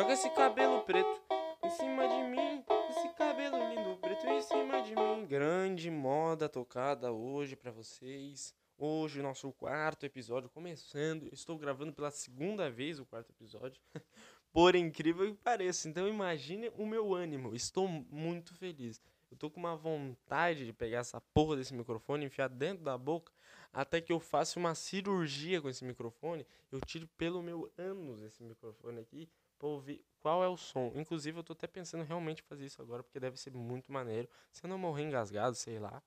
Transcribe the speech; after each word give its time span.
Joga 0.00 0.14
esse 0.14 0.30
cabelo 0.30 0.80
preto 0.84 1.22
em 1.62 1.70
cima 1.72 2.08
de 2.08 2.22
mim. 2.30 2.64
Esse 2.88 3.10
cabelo 3.16 3.58
lindo 3.68 3.98
preto 3.98 4.26
em 4.28 4.40
cima 4.40 4.80
de 4.80 4.94
mim. 4.94 5.26
Grande 5.26 5.90
moda 5.90 6.48
tocada 6.48 7.12
hoje 7.12 7.54
para 7.54 7.70
vocês. 7.70 8.54
Hoje, 8.78 9.20
o 9.20 9.22
nosso 9.22 9.52
quarto 9.52 10.06
episódio 10.06 10.48
começando. 10.48 11.28
Estou 11.30 11.58
gravando 11.58 11.92
pela 11.92 12.10
segunda 12.10 12.70
vez 12.70 12.98
o 12.98 13.04
quarto 13.04 13.28
episódio. 13.28 13.78
Por 14.50 14.74
incrível 14.74 15.26
que 15.26 15.42
pareça. 15.42 15.86
Então, 15.86 16.08
imagine 16.08 16.72
o 16.78 16.86
meu 16.86 17.12
ânimo. 17.12 17.54
Estou 17.54 17.86
muito 17.86 18.54
feliz. 18.54 19.02
Eu 19.30 19.36
tô 19.36 19.50
com 19.50 19.60
uma 19.60 19.76
vontade 19.76 20.64
de 20.64 20.72
pegar 20.72 21.00
essa 21.00 21.20
porra 21.34 21.56
desse 21.56 21.74
microfone, 21.74 22.24
enfiar 22.24 22.48
dentro 22.48 22.82
da 22.82 22.96
boca, 22.96 23.30
até 23.70 24.00
que 24.00 24.10
eu 24.10 24.18
faça 24.18 24.58
uma 24.58 24.74
cirurgia 24.74 25.60
com 25.60 25.68
esse 25.68 25.84
microfone. 25.84 26.46
Eu 26.72 26.80
tiro 26.80 27.06
pelo 27.18 27.42
meu 27.42 27.70
ânus 27.76 28.22
esse 28.22 28.42
microfone 28.42 28.98
aqui 28.98 29.28
pra 29.60 29.68
ouvir 29.68 30.02
qual 30.20 30.42
é 30.42 30.48
o 30.48 30.56
som. 30.56 30.90
Inclusive, 30.94 31.38
eu 31.38 31.44
tô 31.44 31.52
até 31.52 31.66
pensando 31.66 32.02
realmente 32.02 32.42
fazer 32.42 32.64
isso 32.64 32.80
agora, 32.80 33.02
porque 33.02 33.20
deve 33.20 33.36
ser 33.38 33.52
muito 33.52 33.92
maneiro. 33.92 34.28
Se 34.50 34.64
eu 34.64 34.70
não 34.70 34.78
morrer 34.78 35.04
engasgado, 35.04 35.54
sei 35.54 35.78
lá. 35.78 36.02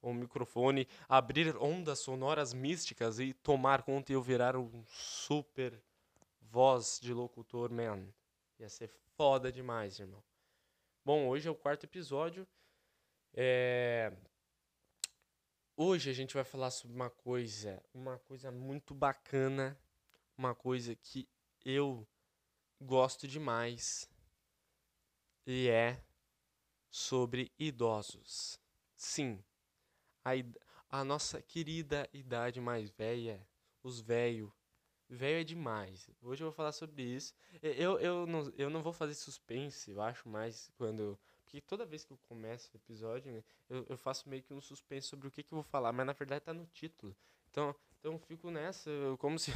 O 0.00 0.14
microfone 0.14 0.86
abrir 1.08 1.56
ondas 1.56 1.98
sonoras 1.98 2.54
místicas 2.54 3.18
e 3.18 3.34
tomar 3.34 3.82
conta 3.82 4.12
e 4.12 4.14
eu 4.14 4.22
virar 4.22 4.56
um 4.56 4.84
super 4.86 5.82
voz 6.40 7.00
de 7.02 7.12
locutor, 7.12 7.72
man. 7.72 8.06
Ia 8.60 8.68
ser 8.68 8.88
foda 9.16 9.50
demais, 9.50 9.98
irmão. 9.98 10.22
Bom, 11.04 11.26
hoje 11.26 11.48
é 11.48 11.50
o 11.50 11.56
quarto 11.56 11.84
episódio. 11.84 12.46
É... 13.34 14.12
Hoje 15.76 16.08
a 16.08 16.12
gente 16.12 16.34
vai 16.34 16.44
falar 16.44 16.70
sobre 16.70 16.94
uma 16.94 17.10
coisa, 17.10 17.82
uma 17.92 18.18
coisa 18.20 18.50
muito 18.52 18.94
bacana, 18.94 19.76
uma 20.38 20.54
coisa 20.54 20.94
que 20.94 21.28
eu 21.64 22.06
gosto 22.80 23.26
demais 23.26 24.08
e 25.46 25.68
é 25.68 26.02
sobre 26.90 27.52
idosos. 27.58 28.60
Sim, 28.96 29.42
a, 30.24 30.32
a 30.88 31.04
nossa 31.04 31.40
querida 31.42 32.08
idade 32.12 32.60
mais 32.60 32.90
velha, 32.90 33.46
os 33.82 34.00
velhos 34.00 34.52
Velho 35.08 35.40
é 35.40 35.44
demais. 35.44 36.10
Hoje 36.20 36.42
eu 36.42 36.46
vou 36.48 36.52
falar 36.52 36.72
sobre 36.72 37.02
isso. 37.02 37.32
Eu, 37.62 37.98
eu, 38.00 38.26
não, 38.26 38.52
eu 38.56 38.68
não 38.68 38.82
vou 38.82 38.92
fazer 38.92 39.14
suspense, 39.14 39.90
eu 39.90 40.02
acho 40.02 40.28
mais 40.28 40.68
quando. 40.76 41.16
Porque 41.44 41.60
toda 41.60 41.86
vez 41.86 42.04
que 42.04 42.12
eu 42.12 42.18
começo 42.28 42.70
o 42.74 42.76
episódio, 42.76 43.32
né, 43.32 43.44
eu, 43.68 43.86
eu 43.88 43.96
faço 43.96 44.28
meio 44.28 44.42
que 44.42 44.52
um 44.52 44.60
suspense 44.60 45.06
sobre 45.06 45.28
o 45.28 45.30
que, 45.30 45.44
que 45.44 45.52
eu 45.52 45.56
vou 45.56 45.62
falar, 45.62 45.92
mas 45.92 46.06
na 46.06 46.12
verdade 46.12 46.44
tá 46.44 46.52
no 46.52 46.66
título. 46.66 47.16
Então, 47.48 47.74
então 48.00 48.12
eu 48.14 48.18
fico 48.18 48.50
nessa, 48.50 48.90
como 49.18 49.38
se. 49.38 49.52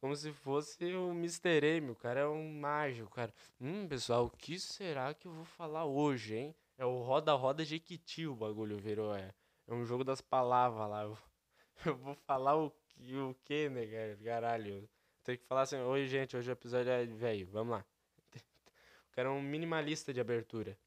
Como 0.00 0.14
se 0.14 0.32
fosse 0.32 0.84
o 0.94 1.10
Mr. 1.10 1.64
M, 1.78 1.90
o 1.90 1.96
cara 1.96 2.20
é 2.20 2.26
um 2.26 2.52
mágico, 2.52 3.10
cara. 3.10 3.32
Hum, 3.60 3.88
pessoal, 3.88 4.26
o 4.26 4.30
que 4.30 4.58
será 4.58 5.14
que 5.14 5.26
eu 5.26 5.32
vou 5.32 5.44
falar 5.44 5.84
hoje, 5.84 6.34
hein? 6.34 6.54
É 6.78 6.84
o 6.84 7.02
roda-roda 7.02 7.64
Jequiti 7.64 8.26
o 8.26 8.34
bagulho 8.34 8.76
virou, 8.78 9.14
é. 9.14 9.34
É 9.66 9.74
um 9.74 9.84
jogo 9.84 10.04
das 10.04 10.20
palavras 10.20 10.88
lá. 10.88 11.02
Eu, 11.04 11.18
eu 11.86 11.96
vou 11.96 12.14
falar 12.14 12.56
o 12.56 12.70
e 12.98 13.16
o 13.16 13.34
que, 13.44 13.68
né, 13.68 14.16
caralho? 14.24 14.88
Tem 15.22 15.36
que 15.36 15.44
falar 15.44 15.62
assim, 15.62 15.76
oi 15.76 16.06
gente, 16.06 16.36
hoje 16.36 16.50
o 16.50 16.52
episódio 16.52 16.90
é 16.90 17.04
velho, 17.06 17.46
vamos 17.48 17.72
lá. 17.72 17.84
O 19.10 19.16
cara 19.16 19.28
é 19.30 19.32
um 19.32 19.40
minimalista 19.40 20.12
de 20.12 20.20
abertura. 20.20 20.78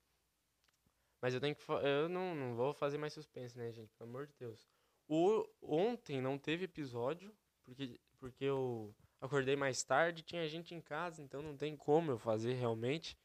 Mas 1.20 1.34
eu 1.34 1.42
tenho 1.42 1.56
que. 1.56 1.64
Eu 1.84 2.08
não, 2.08 2.36
não 2.36 2.56
vou 2.56 2.74
fazer 2.74 2.98
mais 3.00 3.12
suspense, 3.12 3.58
né, 3.58 3.72
gente? 3.72 3.92
Pelo 3.96 4.10
amor 4.10 4.28
de 4.28 4.34
Deus. 4.40 4.70
O, 5.08 5.48
ontem 5.64 6.22
não 6.22 6.38
teve 6.38 6.66
episódio, 6.66 7.36
porque, 7.64 8.00
porque 8.20 8.44
eu 8.44 8.94
acordei 9.22 9.56
mais 9.56 9.84
tarde, 9.84 10.22
tinha 10.22 10.48
gente 10.48 10.76
em 10.76 10.82
casa, 10.82 11.22
então 11.22 11.42
não 11.42 11.56
tem 11.58 11.76
como 11.76 12.12
eu 12.12 12.20
fazer 12.20 12.54
realmente. 12.54 13.18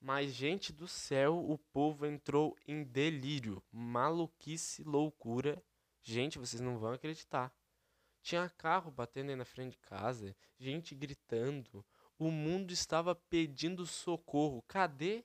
Mas, 0.00 0.32
gente 0.32 0.72
do 0.72 0.86
céu, 0.86 1.38
o 1.38 1.58
povo 1.58 2.06
entrou 2.06 2.54
em 2.66 2.84
delírio. 2.84 3.62
Maluquice, 3.72 4.84
loucura. 4.84 5.62
Gente, 6.02 6.38
vocês 6.38 6.60
não 6.60 6.78
vão 6.78 6.92
acreditar. 6.92 7.52
Tinha 8.22 8.48
carro 8.50 8.90
batendo 8.90 9.30
aí 9.30 9.36
na 9.36 9.44
frente 9.44 9.72
de 9.72 9.78
casa, 9.78 10.36
gente 10.58 10.94
gritando. 10.94 11.84
O 12.18 12.30
mundo 12.30 12.72
estava 12.72 13.14
pedindo 13.14 13.86
socorro. 13.86 14.62
Cadê? 14.68 15.24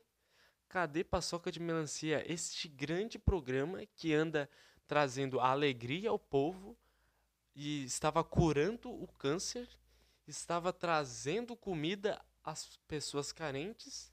Cadê 0.67 1.03
Paçoca 1.03 1.51
de 1.51 1.59
Melancia? 1.59 2.23
Este 2.31 2.67
grande 2.67 3.19
programa 3.19 3.85
que 3.95 4.13
anda 4.13 4.49
trazendo 4.87 5.39
alegria 5.39 6.09
ao 6.09 6.19
povo 6.19 6.77
e 7.55 7.83
estava 7.83 8.23
curando 8.23 8.89
o 8.89 9.07
câncer, 9.07 9.67
estava 10.27 10.71
trazendo 10.71 11.55
comida 11.55 12.21
às 12.43 12.77
pessoas 12.87 13.31
carentes. 13.31 14.11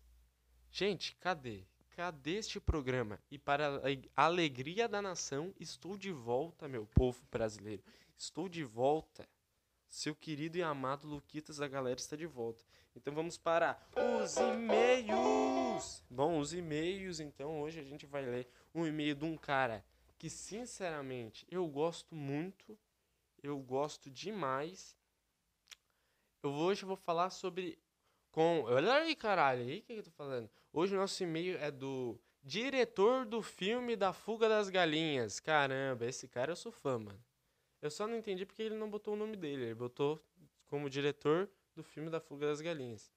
Gente, 0.71 1.17
cadê? 1.17 1.65
Cadê 1.91 2.37
este 2.37 2.61
programa? 2.61 3.21
E 3.31 3.39
para 3.39 3.83
a 4.17 4.25
alegria 4.25 4.89
da 4.89 5.03
nação, 5.03 5.53
estou 5.59 5.97
de 5.97 6.13
volta, 6.13 6.69
meu 6.69 6.87
povo 6.87 7.21
brasileiro. 7.31 7.83
Estou 8.17 8.49
de 8.49 8.63
volta. 8.65 9.29
Seu 9.89 10.15
querido 10.15 10.59
e 10.59 10.63
amado 10.63 11.09
Luquitas 11.09 11.57
da 11.57 11.67
galera 11.67 11.99
está 11.99 12.15
de 12.15 12.27
volta. 12.27 12.63
Então 12.95 13.15
vamos 13.15 13.39
para 13.39 13.81
os 13.97 14.37
e-mails. 14.37 16.05
Bom, 16.11 16.39
os 16.39 16.53
e-mails, 16.53 17.21
então 17.21 17.61
hoje 17.61 17.81
a 17.81 17.85
gente 17.85 18.05
vai 18.07 18.25
ler 18.25 18.49
um 18.75 18.87
e-mail 18.87 19.15
de 19.15 19.25
um 19.25 19.37
cara 19.37 19.85
que 20.19 20.29
sinceramente 20.29 21.47
eu 21.51 21.67
gosto 21.67 22.15
muito, 22.15 22.77
eu 23.43 23.59
gosto 23.59 24.11
demais. 24.11 24.97
Eu 26.43 26.53
hoje 26.53 26.85
vou 26.85 26.97
falar 26.97 27.31
sobre 27.31 27.79
com, 28.31 28.63
olha 28.63 28.95
aí, 28.95 29.17
caralho, 29.17 29.63
aí 29.63 29.81
que 29.81 29.93
eu 29.93 30.03
tô 30.03 30.11
falando. 30.11 30.49
Hoje 30.73 30.95
o 30.95 30.99
nosso 30.99 31.23
e-mail 31.23 31.59
é 31.59 31.71
do 31.71 32.19
diretor 32.43 33.25
do 33.25 33.43
filme 33.43 33.97
da 33.97 34.13
Fuga 34.13 34.49
das 34.49 34.69
Galinhas. 34.69 35.41
Caramba, 35.41 36.07
esse 36.07 36.29
cara 36.29 36.53
eu 36.53 36.57
sou 36.57 36.71
fã, 36.71 36.99
mano. 36.99 37.25
Eu 37.81 37.91
só 37.91 38.07
não 38.07 38.17
entendi 38.17 38.45
porque 38.45 38.63
ele 38.63 38.75
não 38.75 38.91
botou 38.91 39.15
o 39.15 39.17
nome 39.17 39.37
dele. 39.37 39.65
Ele 39.65 39.75
botou 39.75 40.21
como 40.67 40.91
diretor 40.91 41.49
do 41.75 41.83
filme 41.83 42.11
da 42.11 42.21
Fuga 42.21 42.47
das 42.47 42.61
Galinhas. 42.61 43.13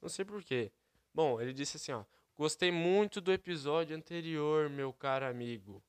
Não 0.00 0.08
sei 0.08 0.24
porquê. 0.24 0.72
Bom, 1.12 1.40
ele 1.40 1.52
disse 1.52 1.76
assim, 1.76 1.92
ó. 1.92 2.04
Gostei 2.36 2.70
muito 2.70 3.20
do 3.20 3.32
episódio 3.32 3.96
anterior, 3.96 4.68
meu 4.68 4.92
caro 4.92 5.24
amigo. 5.24 5.82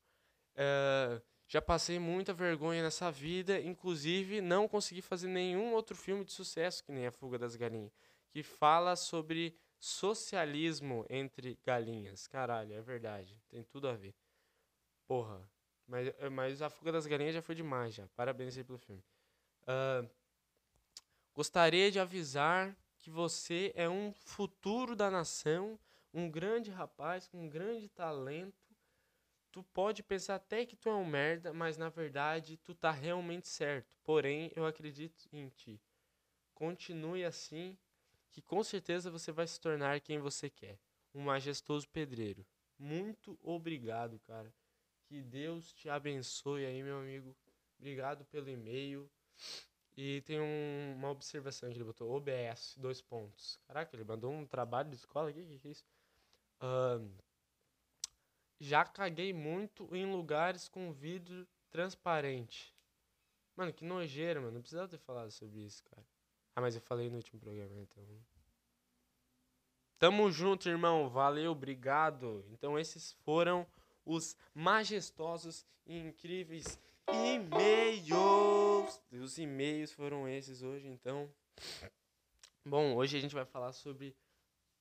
É, 0.54 1.20
já 1.48 1.62
passei 1.62 1.98
muita 1.98 2.34
vergonha 2.34 2.82
nessa 2.82 3.10
vida, 3.10 3.58
inclusive 3.58 4.42
não 4.42 4.68
consegui 4.68 5.00
fazer 5.00 5.28
nenhum 5.28 5.72
outro 5.72 5.96
filme 5.96 6.22
de 6.22 6.32
sucesso 6.32 6.84
que 6.84 6.92
nem 6.92 7.06
A 7.06 7.10
Fuga 7.10 7.38
das 7.38 7.56
Galinhas, 7.56 7.90
que 8.28 8.42
fala 8.42 8.94
sobre 8.94 9.58
socialismo 9.78 11.06
entre 11.08 11.58
galinhas. 11.64 12.26
Caralho, 12.26 12.74
é 12.74 12.82
verdade, 12.82 13.40
tem 13.48 13.62
tudo 13.62 13.88
a 13.88 13.94
ver. 13.94 14.14
Porra, 15.06 15.40
mas, 15.86 16.08
eh, 16.18 16.28
mas 16.28 16.60
A 16.60 16.68
Fuga 16.68 16.92
das 16.92 17.06
Galinhas 17.06 17.34
já 17.34 17.40
foi 17.40 17.54
demais, 17.54 17.94
já. 17.94 18.06
Parabéns 18.08 18.56
aí 18.58 18.62
pelo 18.62 18.78
filme. 18.78 19.02
Uh, 19.62 20.08
gostaria 21.34 21.90
de 21.90 21.98
avisar 21.98 22.76
que 22.98 23.10
você 23.10 23.72
é 23.74 23.88
um 23.88 24.12
futuro 24.12 24.94
da 24.94 25.10
nação, 25.10 25.78
um 26.12 26.30
grande 26.30 26.70
rapaz 26.70 27.26
com 27.26 27.44
um 27.44 27.48
grande 27.48 27.88
talento. 27.88 28.67
Tu 29.58 29.64
pode 29.74 30.04
pensar 30.04 30.36
até 30.36 30.64
que 30.64 30.76
tu 30.76 30.88
é 30.88 30.94
um 30.94 31.04
merda, 31.04 31.52
mas 31.52 31.76
na 31.76 31.88
verdade 31.88 32.56
tu 32.58 32.76
tá 32.76 32.92
realmente 32.92 33.48
certo. 33.48 33.92
Porém, 34.04 34.52
eu 34.54 34.64
acredito 34.64 35.28
em 35.32 35.48
ti. 35.48 35.82
Continue 36.54 37.24
assim, 37.24 37.76
que 38.30 38.40
com 38.40 38.62
certeza 38.62 39.10
você 39.10 39.32
vai 39.32 39.48
se 39.48 39.60
tornar 39.60 40.00
quem 40.00 40.20
você 40.20 40.48
quer. 40.48 40.78
Um 41.12 41.22
majestoso 41.22 41.88
pedreiro. 41.88 42.46
Muito 42.78 43.36
obrigado, 43.42 44.20
cara. 44.20 44.54
Que 45.08 45.24
Deus 45.24 45.72
te 45.72 45.88
abençoe 45.88 46.64
aí, 46.64 46.80
meu 46.80 47.00
amigo. 47.00 47.36
Obrigado 47.80 48.24
pelo 48.26 48.48
e-mail. 48.48 49.10
E 49.96 50.20
tem 50.20 50.38
um, 50.38 50.94
uma 50.96 51.10
observação 51.10 51.68
que 51.68 51.76
ele 51.76 51.82
botou: 51.82 52.12
OBS, 52.12 52.76
dois 52.78 53.02
pontos. 53.02 53.58
Caraca, 53.66 53.96
ele 53.96 54.04
mandou 54.04 54.30
um 54.30 54.46
trabalho 54.46 54.88
de 54.88 54.94
escola 54.94 55.30
aqui? 55.30 55.42
O 55.42 55.46
que, 55.48 55.58
que 55.58 55.66
é 55.66 55.70
isso? 55.72 55.84
Uh, 56.62 57.10
já 58.58 58.84
caguei 58.84 59.32
muito 59.32 59.88
em 59.94 60.10
lugares 60.10 60.68
com 60.68 60.92
vidro 60.92 61.46
transparente. 61.70 62.74
Mano, 63.56 63.72
que 63.72 63.84
nojeira, 63.84 64.40
mano. 64.40 64.52
Não 64.52 64.60
precisava 64.60 64.88
ter 64.88 64.98
falado 64.98 65.30
sobre 65.30 65.60
isso, 65.60 65.82
cara. 65.84 66.06
Ah, 66.54 66.60
mas 66.60 66.74
eu 66.74 66.80
falei 66.80 67.08
no 67.10 67.16
último 67.16 67.40
programa, 67.40 67.76
então. 67.80 68.04
Tamo 69.98 70.30
junto, 70.30 70.68
irmão. 70.68 71.08
Valeu, 71.08 71.52
obrigado. 71.52 72.44
Então, 72.50 72.78
esses 72.78 73.12
foram 73.24 73.66
os 74.04 74.36
majestosos 74.54 75.66
e 75.86 75.98
incríveis 75.98 76.78
e-mails. 77.12 79.00
Os 79.10 79.38
e-mails 79.38 79.92
foram 79.92 80.28
esses 80.28 80.62
hoje, 80.62 80.86
então. 80.86 81.28
Bom, 82.64 82.94
hoje 82.94 83.16
a 83.16 83.20
gente 83.20 83.34
vai 83.34 83.44
falar 83.44 83.72
sobre 83.72 84.14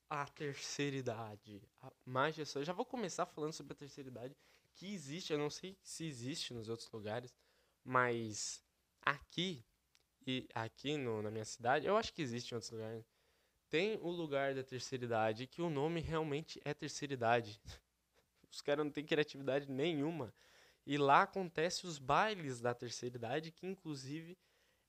a 0.09 0.25
terceira 0.27 0.95
idade. 0.95 1.61
A 1.81 1.91
majestosa. 2.05 2.65
Já 2.65 2.73
vou 2.73 2.85
começar 2.85 3.25
falando 3.25 3.53
sobre 3.53 3.73
a 3.73 3.75
terceira 3.75 4.09
idade 4.09 4.35
que 4.73 4.93
existe. 4.93 5.33
Eu 5.33 5.39
não 5.39 5.49
sei 5.49 5.77
se 5.81 6.05
existe 6.05 6.53
nos 6.53 6.69
outros 6.69 6.89
lugares, 6.91 7.35
mas 7.83 8.63
aqui 9.01 9.65
e 10.27 10.45
aqui 10.53 10.97
no, 10.97 11.21
na 11.21 11.31
minha 11.31 11.45
cidade, 11.45 11.87
eu 11.87 11.95
acho 11.95 12.13
que 12.13 12.21
existe 12.21 12.51
em 12.51 12.55
outros 12.55 12.71
lugares. 12.71 13.05
tem 13.69 13.97
o 14.01 14.09
lugar 14.09 14.53
da 14.53 14.63
terceira 14.63 15.05
idade, 15.05 15.47
que 15.47 15.61
o 15.61 15.69
nome 15.69 16.01
realmente 16.01 16.61
é 16.65 16.73
terceira 16.73 17.13
idade. 17.13 17.61
Os 18.51 18.61
caras 18.61 18.85
não 18.85 18.91
têm 18.91 19.05
criatividade 19.05 19.69
nenhuma. 19.69 20.33
E 20.85 20.97
lá 20.97 21.23
acontece 21.23 21.85
os 21.85 21.99
bailes 21.99 22.61
da 22.61 22.73
terceira 22.73 23.17
idade, 23.17 23.51
que 23.51 23.67
inclusive 23.67 24.37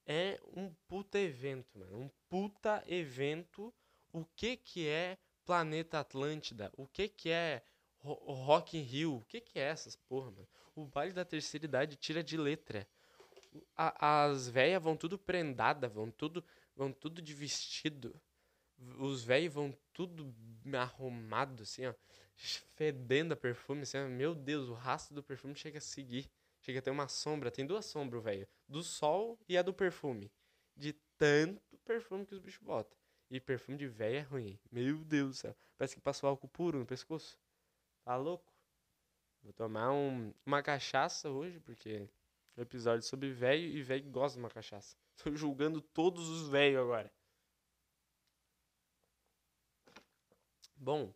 é 0.07 0.41
um 0.57 0.73
puta 0.87 1.19
evento, 1.19 1.77
mano. 1.77 2.03
Um 2.03 2.11
puta 2.29 2.85
evento. 2.87 3.75
O 4.19 4.25
que 4.35 4.57
que 4.57 4.89
é 4.89 5.17
Planeta 5.47 6.01
Atlântida? 6.01 6.73
O 6.77 6.89
que 6.89 7.09
que 7.09 7.31
é 7.31 7.63
Rock 8.01 8.77
in 8.77 8.83
Rio? 8.83 9.17
O 9.19 9.25
que 9.25 9.41
que 9.41 9.61
é 9.61 9.63
essas 9.63 9.95
porra, 9.95 10.33
mano? 10.33 10.49
O 10.75 10.85
baile 10.85 11.13
da 11.13 11.25
terceira 11.25 11.65
idade 11.65 11.95
tira 11.95 12.23
de 12.23 12.37
letra. 12.37 12.85
A, 13.77 14.25
as 14.25 14.49
velhas 14.49 14.83
vão 14.83 14.97
tudo 14.97 15.17
prendada, 15.17 15.89
vão 15.89 16.11
tudo, 16.11 16.45
vão 16.75 16.93
tudo 16.93 17.23
de 17.23 17.33
vestido. 17.33 18.21
Os 18.99 19.23
velhos 19.23 19.55
vão 19.55 19.73
tudo 19.93 20.35
arrumado, 20.75 21.63
assim, 21.63 21.87
ó. 21.87 21.95
Fedendo 22.35 23.35
a 23.35 23.37
perfume, 23.37 23.83
assim, 23.83 23.99
ó. 23.99 24.09
Meu 24.09 24.35
Deus, 24.35 24.69
o 24.69 24.75
rastro 24.75 25.15
do 25.15 25.23
perfume 25.23 25.55
chega 25.55 25.79
a 25.79 25.81
seguir. 25.81 26.29
Chega 26.61 26.81
a 26.81 26.83
ter 26.83 26.91
uma 26.91 27.07
sombra. 27.07 27.53
Tem 27.53 27.65
duas 27.65 27.87
sombras, 27.87 28.25
velho. 28.25 28.49
Do 28.69 28.83
sol 28.83 29.39
e 29.49 29.57
a 29.57 29.63
do 29.63 29.73
perfume. 29.73 30.29
De 30.77 30.93
tanto 31.17 31.79
perfume 31.85 32.27
que 32.27 32.35
os 32.35 32.41
bichos 32.41 32.63
botam. 32.63 32.98
E 33.31 33.41
perfume 33.41 33.77
de 33.77 33.87
velho 33.87 34.17
é 34.17 34.21
ruim. 34.21 34.59
Meu 34.71 35.05
Deus 35.05 35.31
do 35.31 35.35
céu. 35.35 35.57
Parece 35.77 35.95
que 35.95 36.01
passou 36.01 36.29
álcool 36.29 36.49
puro 36.49 36.79
no 36.79 36.87
pescoço. 36.87 37.39
Tá 38.05 38.17
louco? 38.17 38.53
Vou 39.43 39.53
tomar 39.53 39.93
um, 39.93 40.33
uma 40.45 40.63
cachaça 40.63 41.31
hoje, 41.31 41.61
porque 41.61 42.09
é 42.57 42.61
um 42.61 42.63
episódio 42.63 43.07
sobre 43.07 43.31
velho 43.31 43.67
e 43.67 43.83
velho 43.83 44.11
gosta 44.11 44.37
de 44.37 44.43
uma 44.43 44.51
cachaça. 44.51 44.97
Tô 45.23 45.35
julgando 45.35 45.81
todos 45.81 46.29
os 46.29 46.49
velhos 46.49 46.81
agora. 46.81 47.13
Bom, 50.75 51.13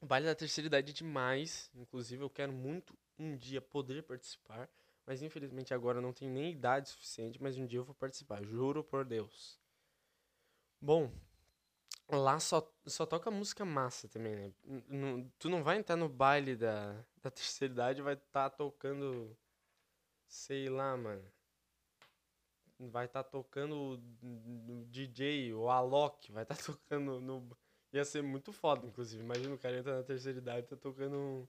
o 0.00 0.06
baile 0.06 0.26
da 0.26 0.34
terceira 0.34 0.66
idade 0.66 0.92
é 0.92 0.94
demais. 0.94 1.70
Inclusive, 1.74 2.22
eu 2.22 2.30
quero 2.30 2.52
muito 2.52 2.96
um 3.18 3.36
dia 3.36 3.60
poder 3.60 4.02
participar. 4.04 4.68
Mas 5.04 5.22
infelizmente 5.22 5.72
agora 5.72 6.00
não 6.00 6.12
tenho 6.12 6.30
nem 6.30 6.52
idade 6.52 6.90
suficiente. 6.90 7.42
Mas 7.42 7.56
um 7.56 7.66
dia 7.66 7.78
eu 7.78 7.84
vou 7.84 7.94
participar, 7.94 8.44
juro 8.44 8.84
por 8.84 9.04
Deus. 9.04 9.58
Bom, 10.80 11.12
lá 12.08 12.40
só, 12.40 12.72
só 12.86 13.06
toca 13.06 13.30
música 13.30 13.64
massa 13.64 14.08
também, 14.08 14.34
né? 14.36 14.52
Tu 15.38 15.48
não 15.48 15.62
vai 15.62 15.78
entrar 15.78 15.96
no 15.96 16.08
baile 16.08 16.56
da, 16.56 16.92
da 17.22 17.30
terceira 17.30 17.72
idade 17.72 18.02
vai 18.02 18.14
estar 18.14 18.50
tá 18.50 18.56
tocando. 18.56 19.36
Sei 20.26 20.68
lá, 20.68 20.96
mano 20.96 21.24
vai 22.78 23.06
estar 23.06 23.24
tá 23.24 23.30
tocando 23.30 24.00
no 24.22 24.84
DJ, 24.86 25.52
o 25.52 25.68
Alok, 25.68 26.30
vai 26.32 26.44
estar 26.44 26.56
tá 26.56 26.62
tocando 26.72 27.20
no. 27.20 27.56
Ia 27.92 28.04
ser 28.04 28.22
muito 28.22 28.52
foda, 28.52 28.86
inclusive. 28.86 29.22
Imagina 29.22 29.54
o 29.54 29.58
cara 29.58 29.78
entra 29.78 29.96
na 29.96 30.02
terceira 30.02 30.38
idade 30.38 30.66
e 30.66 30.68
tá 30.68 30.76
tocando 30.76 31.16
um. 31.16 31.48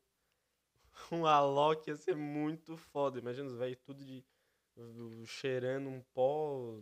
Um 1.12 1.26
Alok 1.26 1.90
ia 1.90 1.96
ser 1.96 2.16
muito 2.16 2.76
foda. 2.76 3.20
Imagina 3.20 3.48
os 3.48 3.56
velhos 3.56 3.80
tudo 3.86 4.04
de. 4.04 4.24
cheirando 5.26 5.90
um 5.90 6.02
pó 6.14 6.82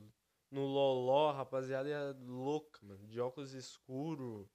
no 0.52 0.66
loló, 0.66 1.32
rapaziada 1.32 1.90
ia 1.90 2.16
louca, 2.26 2.80
mano. 2.84 3.06
De 3.08 3.20
óculos 3.20 3.54
escuro. 3.54 4.50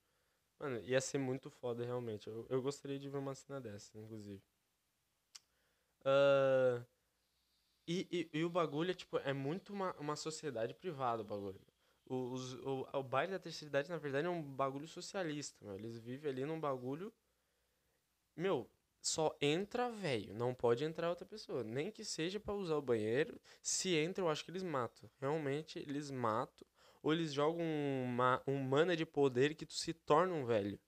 Mano, 0.59 0.81
ia 0.83 1.01
ser 1.01 1.19
muito 1.19 1.51
foda, 1.51 1.85
realmente. 1.85 2.29
Eu, 2.29 2.47
eu 2.49 2.63
gostaria 2.63 2.99
de 2.99 3.09
ver 3.09 3.19
uma 3.19 3.35
cena 3.35 3.61
dessa, 3.61 3.99
inclusive. 3.99 4.43
Uh, 6.01 6.85
e, 7.87 8.07
e, 8.33 8.39
e, 8.39 8.45
o 8.45 8.51
bagulho 8.51 8.91
é, 8.91 8.95
tipo, 8.95 9.19
é 9.19 9.33
muito 9.33 9.73
uma, 9.73 9.93
uma 9.99 10.17
sociedade 10.17 10.75
privada 10.75 11.23
o 11.23 11.25
bagulho. 11.25 11.61
O, 12.07 12.33
os, 12.33 12.55
o, 12.55 12.89
o 12.93 13.03
baile 13.03 13.33
da 13.33 13.39
terceira 13.39 13.69
idade, 13.69 13.91
na 13.91 13.99
verdade, 13.99 14.27
é 14.27 14.31
um 14.31 14.43
bagulho 14.43 14.87
socialista, 14.87 15.65
meu. 15.65 15.75
Eles 15.75 15.99
vivem 15.99 16.31
ali 16.31 16.45
num 16.45 16.61
bagulho. 16.61 17.13
Meu, 18.37 18.69
só 19.03 19.37
entra 19.41 19.91
velho, 19.91 20.33
não 20.33 20.55
pode 20.55 20.85
entrar 20.85 21.11
outra 21.11 21.27
pessoa. 21.27 21.65
Nem 21.65 21.91
que 21.91 22.05
seja 22.05 22.39
para 22.39 22.55
usar 22.55 22.77
o 22.77 22.83
banheiro. 22.83 23.39
Se 23.61 23.97
entra, 23.97 24.23
eu 24.23 24.29
acho 24.29 24.45
que 24.45 24.51
eles 24.53 24.63
matam. 24.63 25.11
Realmente, 25.21 25.81
eles 25.81 26.09
matam. 26.11 26.67
Ou 27.03 27.13
eles 27.13 27.33
jogam 27.33 27.65
uma, 28.05 28.41
um 28.47 28.63
mana 28.63 28.97
de 28.97 29.05
poder 29.05 29.57
que 29.57 29.67
tu 29.67 29.75
se 29.75 29.93
torna 29.93 30.33
um 30.33 30.45
velho. 30.45 30.79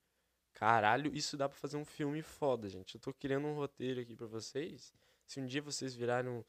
Caralho, 0.52 1.12
isso 1.12 1.36
dá 1.36 1.48
pra 1.48 1.58
fazer 1.58 1.76
um 1.76 1.84
filme 1.84 2.22
foda, 2.22 2.68
gente. 2.68 2.94
Eu 2.94 3.00
tô 3.00 3.12
criando 3.12 3.48
um 3.48 3.54
roteiro 3.56 4.00
aqui 4.00 4.14
pra 4.14 4.28
vocês. 4.28 4.94
Se 5.26 5.40
um 5.40 5.46
dia 5.46 5.60
vocês 5.60 5.92
virarem 5.92 6.44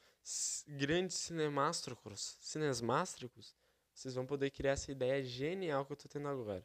grandes 0.68 1.16
cinemástricos, 1.18 2.38
cinesmástricos, 2.40 3.56
vocês 3.92 4.14
vão 4.14 4.26
poder 4.28 4.52
criar 4.52 4.74
essa 4.74 4.92
ideia 4.92 5.24
genial 5.24 5.84
que 5.84 5.94
eu 5.94 5.98
tô 5.98 6.08
tendo 6.08 6.28
agora. 6.28 6.64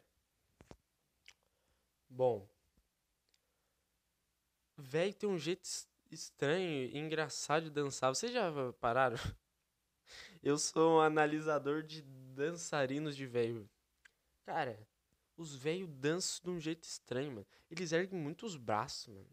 Bom, 2.07 2.47
velho 4.81 5.13
tem 5.13 5.29
um 5.29 5.37
jeito 5.37 5.67
estranho 6.09 6.89
e 6.89 6.97
engraçado 6.97 7.63
de 7.63 7.69
dançar. 7.69 8.13
Vocês 8.13 8.31
já 8.31 8.51
pararam? 8.79 9.17
Eu 10.43 10.57
sou 10.57 10.97
um 10.97 11.01
analisador 11.01 11.83
de 11.83 12.01
dançarinos 12.01 13.15
de 13.15 13.25
velho. 13.25 13.69
Cara, 14.43 14.77
os 15.37 15.55
velhos 15.55 15.87
dançam 15.87 16.43
de 16.43 16.49
um 16.49 16.59
jeito 16.59 16.83
estranho, 16.83 17.31
mano. 17.31 17.47
Eles 17.69 17.91
erguem 17.91 18.19
muito 18.19 18.45
os 18.45 18.57
braços, 18.57 19.13
mano. 19.13 19.29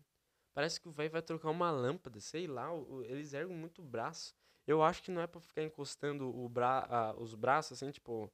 Parece 0.52 0.80
que 0.80 0.88
o 0.88 0.92
velho 0.92 1.10
vai 1.10 1.22
trocar 1.22 1.50
uma 1.50 1.70
lâmpada, 1.70 2.20
sei 2.20 2.46
lá. 2.46 2.68
Eles 3.04 3.32
erguem 3.32 3.56
muito 3.56 3.80
o 3.80 3.84
braço. 3.84 4.34
Eu 4.66 4.82
acho 4.82 5.02
que 5.02 5.10
não 5.10 5.22
é 5.22 5.26
pra 5.26 5.40
ficar 5.40 5.62
encostando 5.62 6.28
o 6.28 6.48
bra 6.48 7.14
os 7.18 7.34
braços, 7.34 7.80
assim, 7.82 7.90
tipo, 7.90 8.30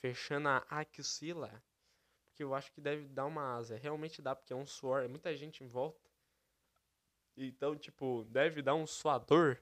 fechando 0.00 0.48
a 0.48 0.64
axila. 0.68 1.62
Porque 2.26 2.42
eu 2.44 2.54
acho 2.54 2.70
que 2.72 2.80
deve 2.80 3.08
dar 3.08 3.26
uma 3.26 3.56
asa. 3.56 3.76
Realmente 3.76 4.20
dá, 4.20 4.34
porque 4.34 4.52
é 4.52 4.56
um 4.56 4.66
suor. 4.66 5.02
É 5.02 5.08
muita 5.08 5.34
gente 5.34 5.64
em 5.64 5.66
volta. 5.66 6.07
Então, 7.38 7.76
tipo, 7.76 8.24
deve 8.30 8.62
dar 8.62 8.74
um 8.74 8.86
suador. 8.86 9.58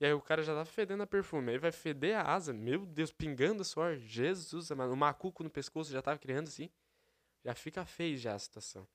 E 0.00 0.04
aí 0.04 0.12
o 0.12 0.20
cara 0.20 0.42
já 0.42 0.54
tá 0.54 0.64
fedendo 0.64 1.02
a 1.02 1.06
perfume. 1.06 1.52
Aí 1.52 1.58
vai 1.58 1.72
feder 1.72 2.16
a 2.16 2.34
asa. 2.34 2.52
Meu 2.52 2.84
Deus, 2.84 3.12
pingando 3.12 3.64
suor. 3.64 3.96
Jesus, 3.96 4.70
mano. 4.70 4.92
O 4.92 4.96
macuco 4.96 5.44
no 5.44 5.50
pescoço 5.50 5.92
já 5.92 6.02
tava 6.02 6.18
criando 6.18 6.48
assim. 6.48 6.70
Já 7.44 7.54
fica 7.54 7.84
feio 7.84 8.16
já 8.16 8.34
a 8.34 8.38
situação. 8.38 8.86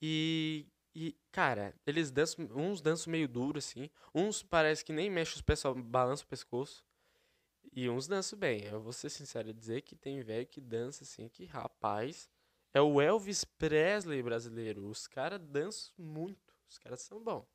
E 0.00 0.66
e, 0.94 1.16
cara, 1.32 1.74
eles 1.86 2.10
dançam. 2.10 2.48
Uns 2.54 2.80
dançam 2.80 3.10
meio 3.10 3.26
duro, 3.26 3.58
assim. 3.58 3.90
Uns 4.14 4.42
parece 4.42 4.84
que 4.84 4.92
nem 4.92 5.10
mexe 5.10 5.34
os 5.34 5.42
pés, 5.42 5.58
só 5.58 5.74
balança 5.74 6.22
o 6.22 6.26
pescoço. 6.26 6.84
E 7.72 7.90
uns 7.90 8.06
dançam 8.06 8.38
bem. 8.38 8.64
Eu 8.64 8.80
vou 8.80 8.92
ser 8.92 9.10
sincero 9.10 9.52
dizer 9.52 9.82
que 9.82 9.96
tem 9.96 10.22
velho 10.22 10.46
que 10.46 10.60
dança, 10.60 11.02
assim, 11.02 11.28
que 11.28 11.44
rapaz. 11.46 12.30
É 12.72 12.80
o 12.80 13.00
Elvis 13.00 13.44
Presley 13.44 14.22
brasileiro. 14.22 14.86
Os 14.86 15.06
caras 15.08 15.40
dançam 15.40 15.92
muito. 15.98 16.43
Os 16.74 16.78
caras 16.78 17.02
são 17.02 17.22
bons. 17.22 17.46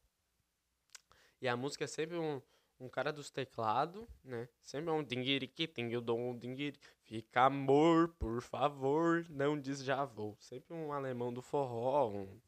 E 1.41 1.47
a 1.47 1.57
música 1.57 1.83
é 1.83 1.87
sempre 1.87 2.17
um, 2.17 2.41
um 2.79 2.87
cara 2.87 3.11
dos 3.11 3.29
teclados, 3.29 4.07
né? 4.23 4.47
Sempre 4.61 4.89
é 4.89 4.93
um 4.93 5.03
dinguiri 5.03 5.45
que 5.45 5.67
tem 5.67 5.93
o 5.93 5.99
dom 5.99 6.37
dinguiri. 6.37 6.79
Fica 7.03 7.47
amor, 7.47 8.15
por 8.17 8.41
favor, 8.41 9.25
não 9.29 9.59
diz 9.59 9.83
já 9.83 10.05
vou. 10.05 10.37
Sempre 10.39 10.73
um 10.73 10.93
alemão 10.93 11.33
do 11.33 11.41
forró, 11.41 12.07
um 12.07 12.39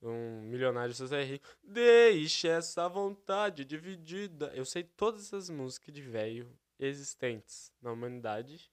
um 0.00 0.42
milionário 0.42 0.94
José 0.94 1.24
Rico. 1.24 1.48
Deixe 1.62 2.48
essa 2.48 2.88
vontade 2.88 3.64
dividida. 3.64 4.46
Eu 4.54 4.64
sei 4.64 4.84
todas 4.84 5.26
essas 5.26 5.50
músicas 5.50 5.92
de 5.92 6.00
velho 6.00 6.56
existentes 6.78 7.70
na 7.82 7.92
humanidade, 7.92 8.70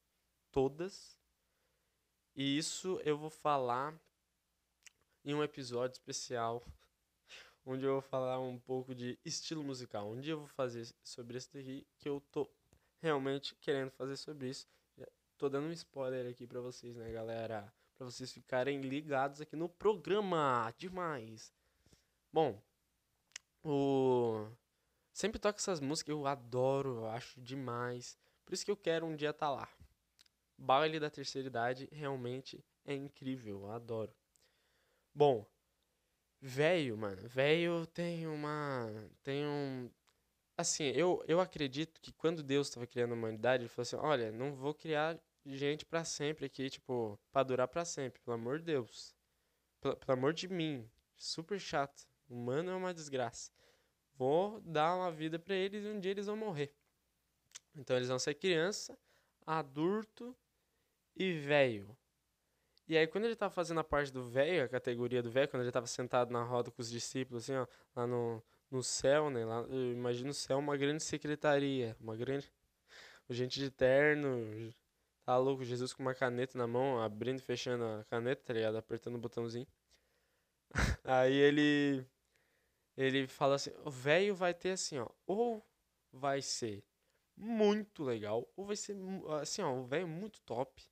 todas. 0.51 1.19
E 2.33 2.57
isso 2.57 3.01
eu 3.03 3.17
vou 3.17 3.31
falar 3.31 3.99
em 5.25 5.33
um 5.33 5.43
episódio 5.43 5.95
especial, 5.95 6.63
onde 7.65 7.85
eu 7.85 7.93
vou 7.93 8.01
falar 8.01 8.39
um 8.39 8.59
pouco 8.59 8.93
de 8.93 9.17
estilo 9.25 9.63
musical. 9.63 10.11
Um 10.11 10.19
dia 10.19 10.33
eu 10.33 10.39
vou 10.39 10.47
fazer 10.47 10.87
sobre 11.03 11.37
esse 11.37 11.51
daqui, 11.53 11.85
que 11.97 12.07
eu 12.07 12.21
tô 12.31 12.49
realmente 13.01 13.55
querendo 13.55 13.91
fazer 13.91 14.15
sobre 14.17 14.49
isso. 14.49 14.67
Tô 15.37 15.49
dando 15.49 15.67
um 15.67 15.71
spoiler 15.71 16.29
aqui 16.29 16.47
pra 16.47 16.61
vocês, 16.61 16.95
né, 16.95 17.11
galera? 17.11 17.73
para 17.95 18.05
vocês 18.05 18.31
ficarem 18.31 18.81
ligados 18.81 19.41
aqui 19.41 19.55
no 19.55 19.69
programa. 19.69 20.73
Demais. 20.77 21.53
Bom, 22.31 22.61
o 23.63 24.47
sempre 25.13 25.39
toco 25.39 25.57
essas 25.57 25.79
músicas, 25.79 26.11
eu 26.11 26.27
adoro, 26.27 26.97
eu 26.97 27.07
acho 27.07 27.39
demais. 27.41 28.17
Por 28.45 28.53
isso 28.53 28.65
que 28.65 28.71
eu 28.71 28.77
quero 28.77 29.05
um 29.05 29.15
dia 29.15 29.29
estar 29.29 29.47
tá 29.47 29.51
lá. 29.51 29.69
Baile 30.57 30.99
da 30.99 31.09
terceira 31.09 31.47
idade 31.47 31.87
realmente 31.91 32.63
é 32.85 32.93
incrível, 32.93 33.61
eu 33.61 33.71
adoro. 33.71 34.13
Bom, 35.13 35.45
velho, 36.45 36.95
mano, 36.97 37.27
velho 37.27 37.87
tem 37.87 38.27
uma 38.27 38.87
tem 39.23 39.45
um 39.45 39.89
assim, 40.57 40.85
eu 40.95 41.23
eu 41.27 41.39
acredito 41.41 42.01
que 42.01 42.13
quando 42.13 42.43
Deus 42.43 42.67
estava 42.67 42.87
criando 42.87 43.13
a 43.13 43.15
humanidade, 43.15 43.63
ele 43.63 43.69
falou 43.69 43.83
assim: 43.83 43.95
"Olha, 43.97 44.31
não 44.31 44.53
vou 44.55 44.73
criar 44.73 45.19
gente 45.45 45.85
para 45.85 46.03
sempre 46.05 46.45
aqui, 46.45 46.69
tipo, 46.69 47.19
pra 47.31 47.43
durar 47.43 47.67
para 47.67 47.85
sempre, 47.85 48.21
pelo 48.21 48.35
amor 48.35 48.59
de 48.59 48.65
Deus. 48.65 49.15
Pelo, 49.81 49.97
pelo 49.97 50.13
amor 50.13 50.33
de 50.33 50.47
mim. 50.47 50.89
Super 51.17 51.59
chato. 51.59 52.07
Humano 52.29 52.71
é 52.71 52.75
uma 52.75 52.93
desgraça. 52.93 53.51
Vou 54.15 54.61
dar 54.61 54.95
uma 54.95 55.11
vida 55.11 55.39
para 55.39 55.55
eles 55.55 55.85
e 55.85 55.87
um 55.89 55.99
dia 55.99 56.11
eles 56.11 56.27
vão 56.27 56.37
morrer. 56.37 56.73
Então 57.75 57.95
eles 57.95 58.09
vão 58.09 58.19
ser 58.19 58.35
criança, 58.35 58.97
adulto 59.45 60.35
e 61.15 61.33
velho. 61.33 61.97
E 62.87 62.95
aí, 62.97 63.07
quando 63.07 63.25
ele 63.25 63.35
tava 63.35 63.51
fazendo 63.51 63.79
a 63.79 63.83
parte 63.83 64.11
do 64.13 64.23
velho, 64.23 64.63
a 64.63 64.69
categoria 64.69 65.21
do 65.23 65.31
velho, 65.31 65.49
quando 65.49 65.63
ele 65.63 65.71
tava 65.71 65.87
sentado 65.87 66.31
na 66.31 66.43
roda 66.43 66.69
com 66.69 66.81
os 66.81 66.89
discípulos, 66.89 67.43
assim, 67.43 67.55
ó, 67.55 67.65
lá 67.95 68.05
no, 68.05 68.43
no 68.69 68.83
céu, 68.83 69.29
né? 69.31 69.43
Lá, 69.43 69.61
eu 69.61 69.91
imagino 69.93 70.29
o 70.29 70.33
céu 70.33 70.59
uma 70.59 70.77
grande 70.77 71.03
secretaria, 71.03 71.95
uma 71.99 72.15
grande. 72.15 72.51
Gente 73.29 73.59
de 73.59 73.71
terno, 73.71 74.71
tá 75.25 75.37
louco, 75.37 75.63
Jesus 75.63 75.93
com 75.93 76.03
uma 76.03 76.13
caneta 76.13 76.57
na 76.57 76.67
mão, 76.67 77.01
abrindo 77.01 77.39
e 77.39 77.41
fechando 77.41 77.83
a 77.83 78.03
caneta, 78.05 78.43
tá 78.43 78.53
ligado? 78.53 78.77
Apertando 78.77 79.15
o 79.15 79.19
botãozinho. 79.19 79.67
aí 81.03 81.33
ele. 81.33 82.05
Ele 82.97 83.27
fala 83.27 83.55
assim: 83.55 83.71
o 83.83 83.91
velho 83.91 84.35
vai 84.35 84.53
ter 84.53 84.71
assim, 84.71 84.99
ó, 84.99 85.09
ou 85.25 85.65
vai 86.11 86.41
ser 86.41 86.83
muito 87.35 88.03
legal, 88.03 88.47
ou 88.55 88.65
vai 88.65 88.75
ser 88.75 88.95
assim, 89.41 89.61
ó, 89.61 89.73
o 89.73 89.85
velho 89.85 90.07
muito 90.07 90.41
top, 90.41 90.83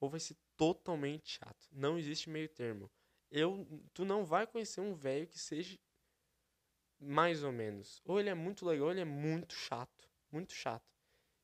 ou 0.00 0.10
vai 0.10 0.20
ser 0.20 0.36
totalmente 0.58 1.38
chato. 1.38 1.68
Não 1.72 1.96
existe 1.96 2.28
meio 2.28 2.48
termo. 2.48 2.90
Eu, 3.30 3.66
tu 3.94 4.04
não 4.04 4.24
vai 4.24 4.46
conhecer 4.46 4.80
um 4.80 4.94
velho 4.94 5.26
que 5.26 5.38
seja 5.38 5.78
mais 7.00 7.44
ou 7.44 7.52
menos. 7.52 8.02
Ou 8.04 8.18
ele 8.18 8.28
é 8.28 8.34
muito 8.34 8.66
legal, 8.66 8.86
ou 8.86 8.90
ele 8.90 9.00
é 9.00 9.04
muito 9.04 9.54
chato, 9.54 10.10
muito 10.30 10.52
chato. 10.52 10.84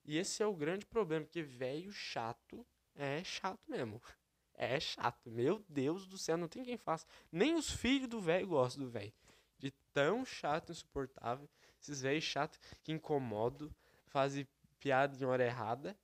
E 0.04 0.18
esse 0.18 0.42
é 0.42 0.46
o 0.46 0.54
grande 0.54 0.84
problema, 0.84 1.24
porque 1.24 1.42
velho 1.42 1.92
chato 1.92 2.66
é 2.94 3.24
chato 3.24 3.62
mesmo. 3.68 4.02
É 4.56 4.78
chato. 4.78 5.32
Meu 5.32 5.64
Deus 5.68 6.06
do 6.06 6.16
céu, 6.16 6.36
não 6.36 6.46
tem 6.46 6.62
quem 6.62 6.76
faça. 6.76 7.04
Nem 7.32 7.56
os 7.56 7.72
filhos 7.72 8.06
do 8.06 8.20
velho 8.20 8.46
gostam 8.46 8.84
do 8.84 8.88
velho. 8.88 9.12
De 9.58 9.72
tão 9.92 10.24
chato, 10.24 10.70
insuportável. 10.70 11.50
Esses 11.82 12.02
velhos 12.02 12.22
chatos 12.22 12.60
que 12.80 12.92
incomodam, 12.92 13.68
fazem 14.06 14.46
piada 14.78 15.20
em 15.20 15.24
hora 15.24 15.44
errada, 15.44 15.98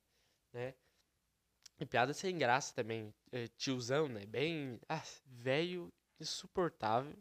né? 0.51 0.75
E 1.81 1.85
piada 1.85 2.13
sem 2.13 2.37
graça 2.37 2.75
também. 2.75 3.11
É, 3.31 3.47
tiozão, 3.57 4.07
né? 4.07 4.23
Bem. 4.27 4.79
Ah, 4.87 5.01
velho 5.25 5.91
insuportável, 6.19 7.17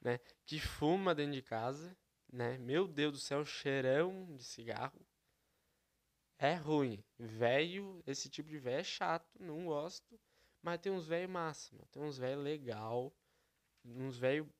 né? 0.00 0.18
Que 0.44 0.58
fuma 0.58 1.14
dentro 1.14 1.34
de 1.34 1.42
casa, 1.42 1.96
né? 2.28 2.58
Meu 2.58 2.88
Deus 2.88 3.12
do 3.12 3.18
céu, 3.20 3.44
cheirão 3.44 4.34
de 4.34 4.42
cigarro. 4.42 5.00
É 6.40 6.54
ruim. 6.54 7.04
Velho, 7.16 8.02
esse 8.04 8.28
tipo 8.28 8.48
de 8.48 8.58
velho 8.58 8.80
é 8.80 8.82
chato, 8.82 9.30
não 9.38 9.66
gosto. 9.66 10.18
Mas 10.60 10.80
tem 10.80 10.90
uns 10.90 11.06
velho 11.06 11.28
massa, 11.28 11.76
tem 11.92 12.02
uns 12.02 12.18
velho 12.18 12.40
legal, 12.40 13.14
uns 13.84 14.18
velho 14.18 14.52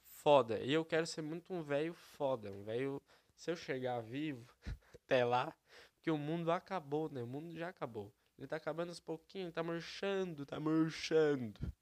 foda. 0.00 0.58
E 0.58 0.72
eu 0.72 0.84
quero 0.84 1.06
ser 1.06 1.22
muito 1.22 1.54
um 1.54 1.62
velho 1.62 1.94
foda, 1.94 2.50
um 2.50 2.64
velho. 2.64 3.00
Se 3.36 3.52
eu 3.52 3.56
chegar 3.56 4.00
vivo 4.00 4.52
até 5.06 5.24
lá, 5.24 5.56
porque 5.94 6.10
o 6.10 6.18
mundo 6.18 6.50
acabou, 6.50 7.08
né? 7.08 7.22
O 7.22 7.26
mundo 7.28 7.56
já 7.56 7.68
acabou. 7.68 8.12
Ele 8.38 8.46
tá 8.46 8.56
acabando 8.56 8.88
aos 8.88 9.00
pouquinhos, 9.00 9.52
tá 9.52 9.62
murchando, 9.62 10.44
tá 10.44 10.58
murchando. 10.58 11.72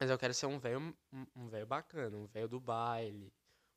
Mas 0.00 0.10
eu 0.10 0.18
quero 0.18 0.32
ser 0.32 0.46
um 0.46 0.58
velho 0.58 0.96
um 1.34 1.48
velho 1.48 1.66
bacana, 1.66 2.16
um 2.16 2.26
velho 2.26 2.48
do 2.48 2.60
baile, 2.60 3.32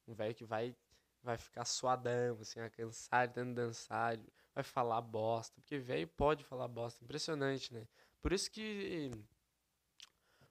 um 0.07 0.13
velho 0.13 0.35
que 0.35 0.45
vai 0.45 0.75
vai 1.23 1.37
ficar 1.37 1.65
suadão, 1.65 2.39
assim, 2.41 2.59
a 2.59 2.69
cansar 2.69 3.27
de 3.27 3.35
tanto 3.35 3.53
dançar, 3.53 4.17
vai 4.55 4.63
falar 4.63 5.01
bosta, 5.01 5.61
porque 5.61 5.77
velho 5.77 6.07
pode 6.07 6.43
falar 6.43 6.67
bosta, 6.67 7.03
impressionante, 7.03 7.73
né? 7.73 7.87
Por 8.21 8.33
isso 8.33 8.49
que 8.49 9.11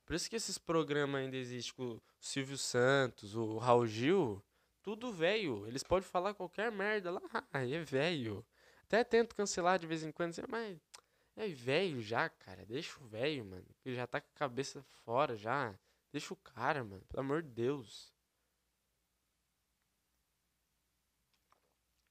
por 0.05 0.15
isso 0.15 0.29
que 0.29 0.37
esses 0.37 0.59
programas 0.59 1.23
ainda 1.23 1.37
existem 1.37 1.75
com 1.75 1.95
o 1.95 2.03
Silvio 2.21 2.59
Santos, 2.59 3.37
o 3.37 3.59
Raul 3.59 3.87
Gil, 3.87 4.43
tudo 4.83 5.13
velho, 5.13 5.67
eles 5.67 5.83
podem 5.83 6.09
falar 6.09 6.35
qualquer 6.35 6.73
merda 6.73 7.13
lá, 7.13 7.21
é 7.53 7.79
velho. 7.81 8.45
Até 8.91 9.05
tento 9.05 9.37
cancelar 9.37 9.79
de 9.79 9.87
vez 9.87 10.03
em 10.03 10.11
quando, 10.11 10.31
assim, 10.31 10.43
mas 10.49 10.77
é 11.37 11.47
velho 11.47 12.03
já, 12.03 12.29
cara. 12.29 12.67
Deixa 12.67 12.99
o 13.01 13.07
velho, 13.07 13.45
mano. 13.45 13.65
Ele 13.85 13.95
já 13.95 14.05
tá 14.05 14.21
com 14.21 14.27
a 14.27 14.39
cabeça 14.39 14.83
fora 15.05 15.37
já. 15.37 15.79
Deixa 16.11 16.35
o 16.35 16.37
cara, 16.37 16.83
mano. 16.83 17.01
Pelo 17.09 17.21
amor 17.21 17.41
de 17.41 17.51
Deus. 17.51 18.13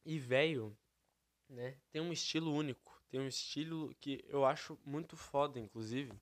E 0.06 0.18
velho, 0.18 0.74
né? 1.50 1.78
Tem 1.92 2.02
um 2.02 2.14
estilo 2.14 2.54
único. 2.54 3.04
Tem 3.10 3.20
um 3.20 3.28
estilo 3.28 3.94
que 3.96 4.24
eu 4.30 4.46
acho 4.46 4.80
muito 4.86 5.18
foda, 5.18 5.60
inclusive. 5.60 6.14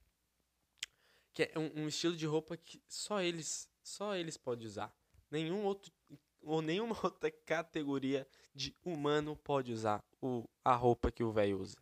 Que 1.36 1.52
é 1.54 1.60
um, 1.60 1.84
um 1.84 1.88
estilo 1.88 2.16
de 2.16 2.26
roupa 2.26 2.58
que 2.58 2.82
só 2.88 3.22
eles, 3.22 3.70
só 3.84 4.16
eles 4.16 4.38
podem 4.38 4.66
usar. 4.66 4.92
Nenhum 5.30 5.64
outro 5.66 5.94
ou 6.42 6.64
nenhuma 6.64 6.98
outra 7.06 7.30
categoria 7.30 8.28
de 8.56 8.76
humano 8.84 9.36
pode 9.36 9.72
usar 9.72 10.02
o, 10.22 10.48
a 10.64 10.74
roupa 10.74 11.12
que 11.12 11.24
o 11.24 11.32
velho 11.32 11.60
usa. 11.60 11.78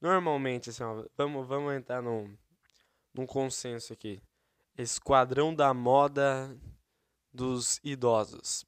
Normalmente, 0.00 0.70
assim, 0.70 0.82
ó, 0.82 1.04
vamos, 1.16 1.46
vamos 1.46 1.74
entrar 1.74 2.02
num, 2.02 2.36
num 3.12 3.26
consenso 3.26 3.92
aqui. 3.92 4.22
Esquadrão 4.76 5.54
da 5.54 5.74
moda 5.74 6.56
dos 7.32 7.80
idosos. 7.82 8.64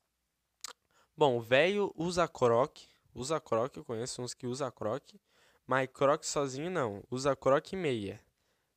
Bom, 1.17 1.37
o 1.37 1.41
velho 1.41 1.93
usa 1.97 2.27
croque, 2.27 2.89
usa 3.15 3.41
croque, 3.41 3.79
eu 3.79 3.85
conheço 3.85 4.23
uns 4.23 4.35
que 4.35 4.47
usa 4.47 4.71
croque, 4.71 5.21
mas 5.67 5.89
croque 5.93 6.27
sozinho 6.27 6.71
não, 6.71 7.05
usa 7.11 7.37
croque 7.37 7.77
meia. 7.77 8.21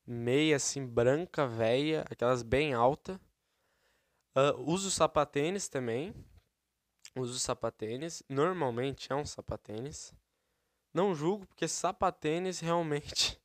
Meia 0.06 0.56
assim 0.56 0.86
branca, 0.86 1.46
velha, 1.46 2.04
aquelas 2.10 2.42
bem 2.42 2.74
alta. 2.74 3.20
Uh, 4.36 4.60
usa 4.70 4.88
o 4.88 4.90
sapatênis 4.90 5.68
também, 5.68 6.14
uso 7.14 7.38
sapatênis. 7.38 8.22
Normalmente 8.28 9.12
é 9.12 9.14
um 9.14 9.24
sapatênis. 9.24 10.12
Não 10.92 11.14
julgo, 11.14 11.46
porque 11.46 11.66
sapatênis 11.66 12.60
realmente. 12.60 13.40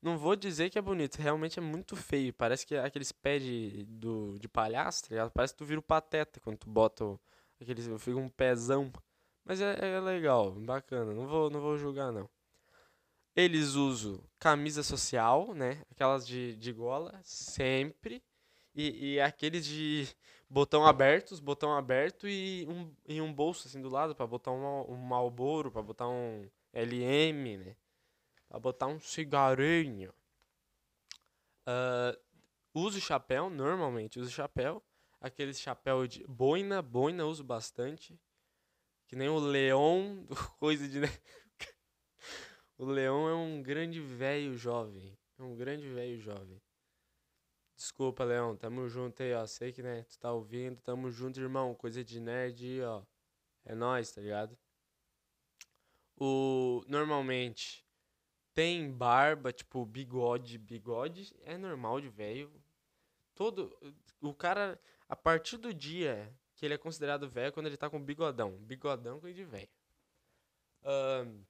Não 0.00 0.18
vou 0.18 0.36
dizer 0.36 0.68
que 0.68 0.78
é 0.78 0.82
bonito, 0.82 1.16
realmente 1.16 1.58
é 1.58 1.62
muito 1.62 1.96
feio. 1.96 2.32
Parece 2.32 2.66
que 2.66 2.74
é 2.74 2.84
aqueles 2.84 3.10
pés 3.10 3.42
de, 3.42 3.84
do, 3.84 4.38
de 4.38 4.46
palhaço, 4.46 5.08
tá? 5.08 5.30
Parece 5.30 5.54
que 5.54 5.58
tu 5.58 5.64
vira 5.64 5.80
o 5.80 5.82
pateta 5.82 6.40
quando 6.40 6.58
tu 6.58 6.68
bota 6.68 7.18
aqueles, 7.60 7.86
fica 8.02 8.18
um 8.18 8.28
pezão. 8.28 8.92
Mas 9.44 9.60
é, 9.60 9.96
é 9.96 10.00
legal, 10.00 10.52
bacana. 10.52 11.12
Não 11.14 11.26
vou, 11.26 11.50
não 11.50 11.60
vou 11.60 11.78
julgar, 11.78 12.12
não. 12.12 12.28
Eles 13.36 13.74
usam 13.74 14.20
camisa 14.38 14.82
social, 14.82 15.54
né? 15.54 15.82
Aquelas 15.90 16.26
de, 16.26 16.54
de 16.56 16.72
gola, 16.72 17.18
sempre. 17.22 18.22
E, 18.74 19.14
e 19.14 19.20
aqueles 19.20 19.64
de 19.64 20.08
botão 20.54 20.86
abertos, 20.86 21.40
botão 21.40 21.76
aberto 21.76 22.28
e 22.28 22.64
um, 22.68 22.94
e 23.08 23.20
um 23.20 23.34
bolso 23.34 23.66
assim 23.66 23.82
do 23.82 23.88
lado 23.88 24.14
para 24.14 24.24
botar 24.24 24.52
um, 24.52 24.88
um 24.88 24.96
Malboro, 24.96 25.72
para 25.72 25.82
botar 25.82 26.08
um 26.08 26.48
LM, 26.72 27.58
né? 27.58 27.76
Para 28.48 28.60
botar 28.60 28.86
um 28.86 29.00
cigarinho. 29.00 30.14
Uh, 31.66 32.16
uso 32.72 33.00
chapéu, 33.00 33.50
normalmente 33.50 34.20
uso 34.20 34.30
chapéu. 34.30 34.80
Aqueles 35.20 35.58
chapéu 35.58 36.06
de 36.06 36.24
boina, 36.28 36.80
boina 36.80 37.26
uso 37.26 37.42
bastante. 37.42 38.16
Que 39.08 39.16
nem 39.16 39.28
o 39.28 39.38
leão, 39.38 40.24
coisa 40.60 40.88
de. 40.88 41.00
o 42.78 42.84
leão 42.84 43.28
é 43.28 43.34
um 43.34 43.60
grande 43.60 44.00
velho 44.00 44.56
jovem. 44.56 45.18
É 45.36 45.42
um 45.42 45.56
grande 45.56 45.88
velho 45.88 46.20
jovem. 46.20 46.62
Desculpa, 47.84 48.24
Leão. 48.24 48.56
Tamo 48.56 48.88
junto 48.88 49.22
aí, 49.22 49.34
ó. 49.34 49.46
Sei 49.46 49.70
que, 49.70 49.82
né, 49.82 50.04
tu 50.04 50.18
tá 50.18 50.32
ouvindo. 50.32 50.80
Tamo 50.80 51.10
junto, 51.10 51.38
irmão. 51.38 51.74
Coisa 51.74 52.02
de 52.02 52.18
nerd 52.18 52.80
ó. 52.80 53.02
É 53.62 53.74
nóis, 53.74 54.10
tá 54.10 54.22
ligado? 54.22 54.56
O... 56.16 56.82
Normalmente 56.88 57.84
tem 58.54 58.90
barba, 58.90 59.52
tipo 59.52 59.84
bigode. 59.84 60.56
Bigode 60.56 61.36
é 61.42 61.58
normal 61.58 62.00
de 62.00 62.08
velho. 62.08 62.50
Todo... 63.34 63.76
O 64.18 64.32
cara, 64.32 64.80
a 65.06 65.14
partir 65.14 65.58
do 65.58 65.74
dia 65.74 66.34
que 66.54 66.64
ele 66.64 66.72
é 66.72 66.78
considerado 66.78 67.28
velho, 67.28 67.52
quando 67.52 67.66
ele 67.66 67.76
tá 67.76 67.90
com 67.90 68.02
bigodão. 68.02 68.52
Bigodão 68.60 69.20
coisa 69.20 69.36
de 69.36 69.44
velho. 69.44 69.68
Um, 70.82 71.44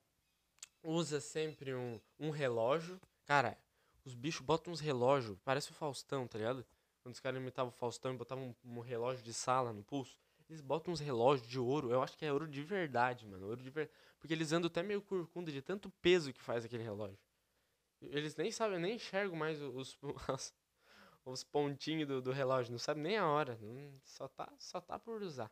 usa 0.83 1.21
sempre 1.21 1.73
um, 1.77 2.01
um 2.19 2.31
relógio. 2.31 3.01
Cara, 3.25 3.57
os 4.05 4.15
bichos 4.15 4.43
botam 4.43 4.73
uns 4.73 4.81
relógios, 4.81 5.39
parece 5.45 5.71
o 5.71 5.75
Faustão, 5.75 6.27
tá 6.27 6.39
ligado? 6.39 6.65
Quando 7.03 7.15
os 7.15 7.21
caras 7.21 7.41
imitavam 7.41 7.69
o 7.71 7.77
Faustão 7.77 8.15
e 8.15 8.17
botavam 8.17 8.55
um, 8.65 8.79
um, 8.79 8.81
relógio 8.81 9.23
de 9.23 9.33
sala 9.35 9.73
no 9.73 9.83
pulso, 9.83 10.19
eles 10.49 10.61
botam 10.61 10.93
uns 10.93 11.01
relógios 11.01 11.47
de 11.49 11.59
ouro. 11.59 11.91
Eu 11.91 12.03
acho 12.03 12.17
que 12.17 12.25
é 12.25 12.33
ouro 12.33 12.49
de 12.49 12.63
verdade, 12.63 13.27
mano. 13.27 13.47
Ouro 13.47 13.63
de 13.63 13.71
verdade. 13.71 13.97
Porque 14.19 14.33
eles 14.33 14.53
andam 14.53 14.69
até 14.69 14.83
meio 14.83 15.03
curcunda 15.03 15.51
de 15.51 15.61
tanto 15.61 15.91
peso 16.03 16.33
que 16.33 16.41
faz 16.41 16.65
aquele 16.65 16.83
relógio. 16.83 17.19
Eles 18.01 18.37
nem 18.37 18.51
sabem, 18.51 18.79
nem 18.79 18.95
enxergam 18.97 19.37
mais 19.37 19.61
os, 19.61 19.99
os, 20.29 20.55
os 21.25 21.45
pontinhos 21.45 22.09
do, 22.09 22.21
do, 22.23 22.33
relógio. 22.33 22.73
Não 22.73 22.79
sabe 22.79 23.01
nem 23.01 23.17
a 23.17 23.27
hora. 23.27 23.59
Só, 24.03 24.29
tá, 24.29 24.53
só 24.59 24.81
tá 24.81 24.99
por 24.99 25.23
usar. 25.23 25.51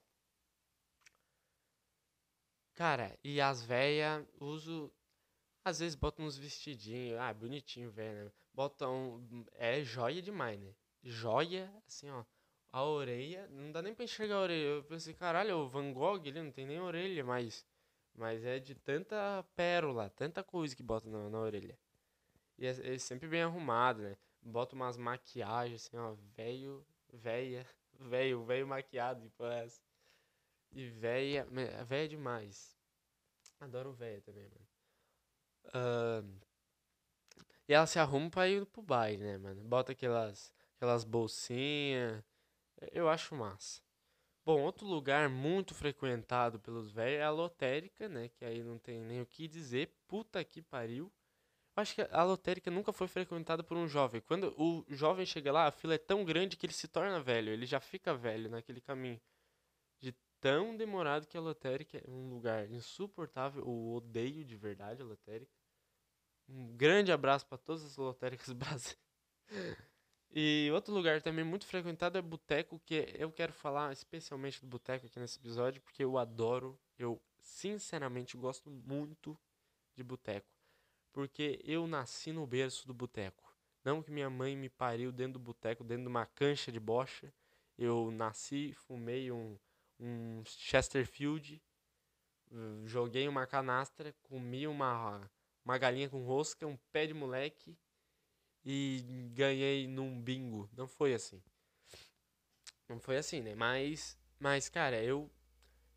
Cara, 2.75 3.19
e 3.23 3.41
as 3.41 3.63
velhas 3.63 4.27
uso. 4.41 4.93
Às 5.65 5.79
vezes 5.79 5.95
botam 5.95 6.25
uns 6.25 6.37
vestidinhos. 6.37 7.19
Ah, 7.19 7.33
bonitinho, 7.33 7.91
velho. 7.91 8.25
Né? 8.25 8.33
Botam. 8.55 9.25
É 9.53 9.83
joia 9.83 10.23
demais, 10.23 10.59
né? 10.61 10.75
Joia, 11.03 11.73
assim, 11.87 12.11
ó. 12.11 12.25
A 12.71 12.85
orelha. 12.85 13.49
Não 13.49 13.73
dá 13.73 13.83
nem 13.83 13.95
pra 13.95 14.05
enxergar 14.05 14.37
a 14.37 14.41
orelha. 14.43 14.67
Eu 14.67 14.85
pensei, 14.85 15.15
caralho, 15.15 15.57
o 15.59 15.69
Van 15.69 15.93
Gogh 15.93 16.27
ele 16.27 16.43
não 16.43 16.51
tem 16.51 16.67
nem 16.67 16.81
orelha, 16.81 17.25
mas. 17.25 17.67
Mas 18.15 18.45
é 18.45 18.59
de 18.59 18.75
tanta 18.75 19.45
pérola, 19.57 20.11
tanta 20.11 20.45
coisa 20.45 20.77
que 20.77 20.83
bota 20.83 21.09
na, 21.09 21.31
na 21.31 21.39
orelha. 21.41 21.79
E 22.59 22.67
é, 22.67 22.95
é, 22.95 22.99
sempre 22.99 23.29
bem 23.29 23.43
arrumado, 23.43 24.03
né? 24.03 24.17
Bota 24.43 24.75
umas 24.75 24.97
maquiagens 24.97 25.87
assim, 25.87 25.97
ó, 25.97 26.15
velho, 26.37 26.87
véia, 27.13 27.67
velho, 27.99 28.45
velho 28.45 28.67
maquiado, 28.67 29.23
tipo 29.23 29.45
essa. 29.47 29.81
E 30.73 30.89
véia, 30.89 31.47
véia 31.85 32.09
demais. 32.09 32.77
Adoro 33.61 33.93
véia 33.93 34.21
também, 34.23 34.49
mano. 34.49 34.69
Uh, 35.67 36.41
e 37.69 37.75
ela 37.75 37.87
se 37.87 37.99
arruma 37.99 38.31
pra 38.31 38.49
ir 38.49 38.67
pro 38.67 38.83
baile, 38.83 39.23
né, 39.23 39.39
mano? 39.39 39.63
Bota 39.63 39.93
aquelas, 39.93 40.53
aquelas 40.77 41.05
bolsinhas. 41.05 42.23
Eu 42.93 43.09
acho 43.09 43.35
massa. 43.35 43.81
Bom, 44.45 44.61
outro 44.61 44.87
lugar 44.87 45.29
muito 45.29 45.73
frequentado 45.73 46.59
pelos 46.59 46.91
velhos 46.91 47.21
é 47.21 47.23
a 47.23 47.31
lotérica, 47.31 48.09
né? 48.09 48.29
Que 48.29 48.45
aí 48.45 48.63
não 48.63 48.77
tem 48.77 49.01
nem 49.01 49.21
o 49.21 49.27
que 49.27 49.47
dizer. 49.47 49.95
Puta 50.09 50.43
que 50.45 50.61
pariu. 50.61 51.13
Eu 51.77 51.81
acho 51.81 51.95
que 51.95 52.03
a 52.03 52.25
lotérica 52.25 52.71
nunca 52.71 52.93
foi 52.93 53.07
frequentada 53.07 53.63
por 53.63 53.77
um 53.77 53.87
jovem. 53.87 54.21
Quando 54.21 54.53
o 54.61 54.85
jovem 54.89 55.25
chega 55.25 55.53
lá, 55.53 55.69
a 55.69 55.71
fila 55.71 55.95
é 55.95 55.99
tão 55.99 56.25
grande 56.25 56.57
que 56.57 56.67
ele 56.67 56.73
se 56.73 56.89
torna 56.89 57.21
velho. 57.21 57.51
Ele 57.53 57.65
já 57.67 57.79
fica 57.81 58.15
velho 58.15 58.51
naquele 58.51 58.81
caminho. 58.81 59.21
De 60.01 60.13
tão 60.41 60.77
demorado 60.77 61.27
que 61.29 61.37
a 61.37 61.41
lotérica 61.41 61.99
é 61.99 62.11
um 62.11 62.29
lugar 62.29 62.69
insuportável. 62.69 63.63
Eu 63.63 63.93
odeio 63.95 64.45
de 64.45 64.57
verdade 64.57 65.03
a 65.03 65.05
lotérica. 65.05 65.53
Um 66.49 66.77
grande 66.77 67.13
abraço 67.13 67.47
para 67.47 67.59
todas 67.59 67.85
as 67.85 67.97
lotéricas 67.97 68.53
brasileiras. 68.53 68.99
E 70.35 70.71
outro 70.73 70.95
lugar 70.95 71.21
também 71.21 71.45
muito 71.45 71.67
frequentado 71.67 72.17
é 72.17 72.23
boteco, 72.23 72.81
que 72.87 73.15
eu 73.19 73.31
quero 73.31 73.53
falar 73.53 73.93
especialmente 73.93 74.61
do 74.61 74.67
boteco 74.67 75.07
aqui 75.07 75.21
nesse 75.21 75.39
episódio, 75.39 75.83
porque 75.83 76.03
eu 76.03 76.17
adoro, 76.17 76.81
eu 76.99 77.21
sinceramente 77.39 78.37
gosto 78.37 78.71
muito 78.71 79.39
de 79.95 80.03
boteco. 80.03 80.49
Porque 81.13 81.61
eu 81.63 81.87
nasci 81.87 82.33
no 82.33 82.47
berço 82.47 82.87
do 82.87 82.95
boteco. 82.95 83.55
Não 83.85 84.03
que 84.03 84.11
minha 84.11 84.31
mãe 84.31 84.57
me 84.57 84.71
pariu 84.71 85.13
dentro 85.13 85.35
do 85.35 85.39
boteco, 85.39 85.85
dentro 85.85 86.05
de 86.05 86.09
uma 86.09 86.25
cancha 86.25 86.73
de 86.73 86.81
bocha. 86.81 87.33
Eu 87.77 88.11
nasci, 88.11 88.73
fumei 88.73 89.31
um, 89.31 89.59
um 90.01 90.43
Chesterfield, 90.47 91.61
joguei 92.87 93.29
uma 93.29 93.47
canastra, 93.47 94.15
comi 94.23 94.67
uma, 94.67 95.31
uma 95.65 95.79
galinha 95.79 96.09
com 96.09 96.25
rosca, 96.25 96.67
um 96.67 96.77
pé 96.93 97.07
de 97.07 97.15
moleque 97.15 97.77
e 98.65 99.31
ganhei 99.33 99.87
num 99.87 100.21
bingo. 100.21 100.69
Não 100.77 100.87
foi 100.87 101.15
assim. 101.15 101.43
Não 102.89 103.01
foi 103.01 103.17
assim, 103.17 103.41
né? 103.41 103.55
Mas, 103.55 104.19
mas 104.39 104.69
cara, 104.69 105.03
eu 105.03 105.31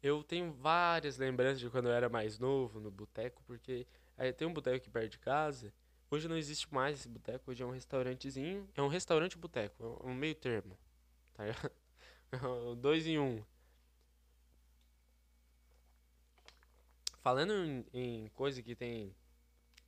eu 0.01 0.24
tenho 0.24 0.53
várias 0.53 1.17
lembranças 1.17 1.60
de 1.60 1.69
quando 1.69 1.88
eu 1.88 1.93
era 1.93 2.07
mais 2.07 2.38
novo 2.38 2.79
no 2.79 2.91
boteco, 2.91 3.41
porque 3.48 3.88
aí 4.15 4.31
tem 4.31 4.48
um 4.48 4.53
boteco 4.53 4.77
aqui 4.77 4.89
perto 4.89 5.12
de 5.12 5.19
casa. 5.19 5.74
Hoje 6.12 6.27
não 6.27 6.38
existe 6.38 6.72
mais 6.72 7.00
esse 7.00 7.10
boteco, 7.10 7.50
hoje 7.50 7.63
é 7.63 7.65
um 7.65 7.72
restaurantezinho. 7.72 8.69
É 8.75 8.81
um 8.84 8.88
restaurante 8.88 9.38
boteco, 9.38 10.00
é 10.03 10.07
um 10.07 10.13
meio 10.13 10.36
termo. 10.36 10.77
Tá 11.34 11.43
Dois 12.77 13.07
em 13.07 13.17
um. 13.17 13.43
Falando 17.22 17.53
em, 17.53 17.86
em 17.91 18.27
coisa 18.29 18.62
que 18.62 18.75
tem 18.75 19.15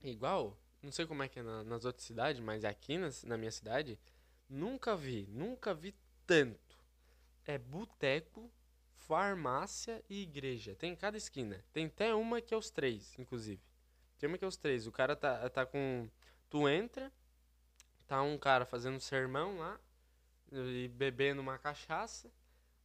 igual, 0.04 0.58
não 0.82 0.92
sei 0.92 1.06
como 1.06 1.24
é 1.24 1.28
que 1.28 1.40
é 1.40 1.44
na, 1.44 1.64
nas 1.64 1.86
outras 1.86 2.06
cidades, 2.06 2.42
mas 2.42 2.64
aqui 2.64 2.98
na, 2.98 3.10
na 3.26 3.38
minha 3.38 3.52
cidade, 3.52 4.00
nunca 4.50 4.96
vi, 4.96 5.28
nunca 5.30 5.74
vi 5.74 5.96
tanto. 6.26 6.78
É 7.46 7.58
boteco, 7.58 8.52
farmácia 8.96 10.04
e 10.10 10.22
igreja. 10.22 10.76
Tem 10.76 10.92
em 10.92 10.96
cada 10.96 11.18
esquina. 11.18 11.64
Tem 11.72 11.86
até 11.86 12.14
uma 12.14 12.42
que 12.42 12.54
é 12.54 12.58
os 12.58 12.70
três, 12.70 13.18
inclusive. 13.18 13.62
Tem 14.20 14.28
uma 14.28 14.38
que 14.38 14.44
é 14.44 14.48
os 14.48 14.58
três. 14.58 14.88
O 14.88 14.92
cara 14.92 15.16
tá, 15.16 15.50
tá 15.50 15.66
com. 15.66 16.10
Tu 16.50 16.68
entra, 16.68 17.12
tá 18.08 18.22
um 18.22 18.38
cara 18.38 18.66
fazendo 18.66 19.00
sermão 19.00 19.58
lá, 19.58 19.80
e 20.52 20.88
bebendo 20.88 21.42
uma 21.42 21.58
cachaça, 21.58 22.32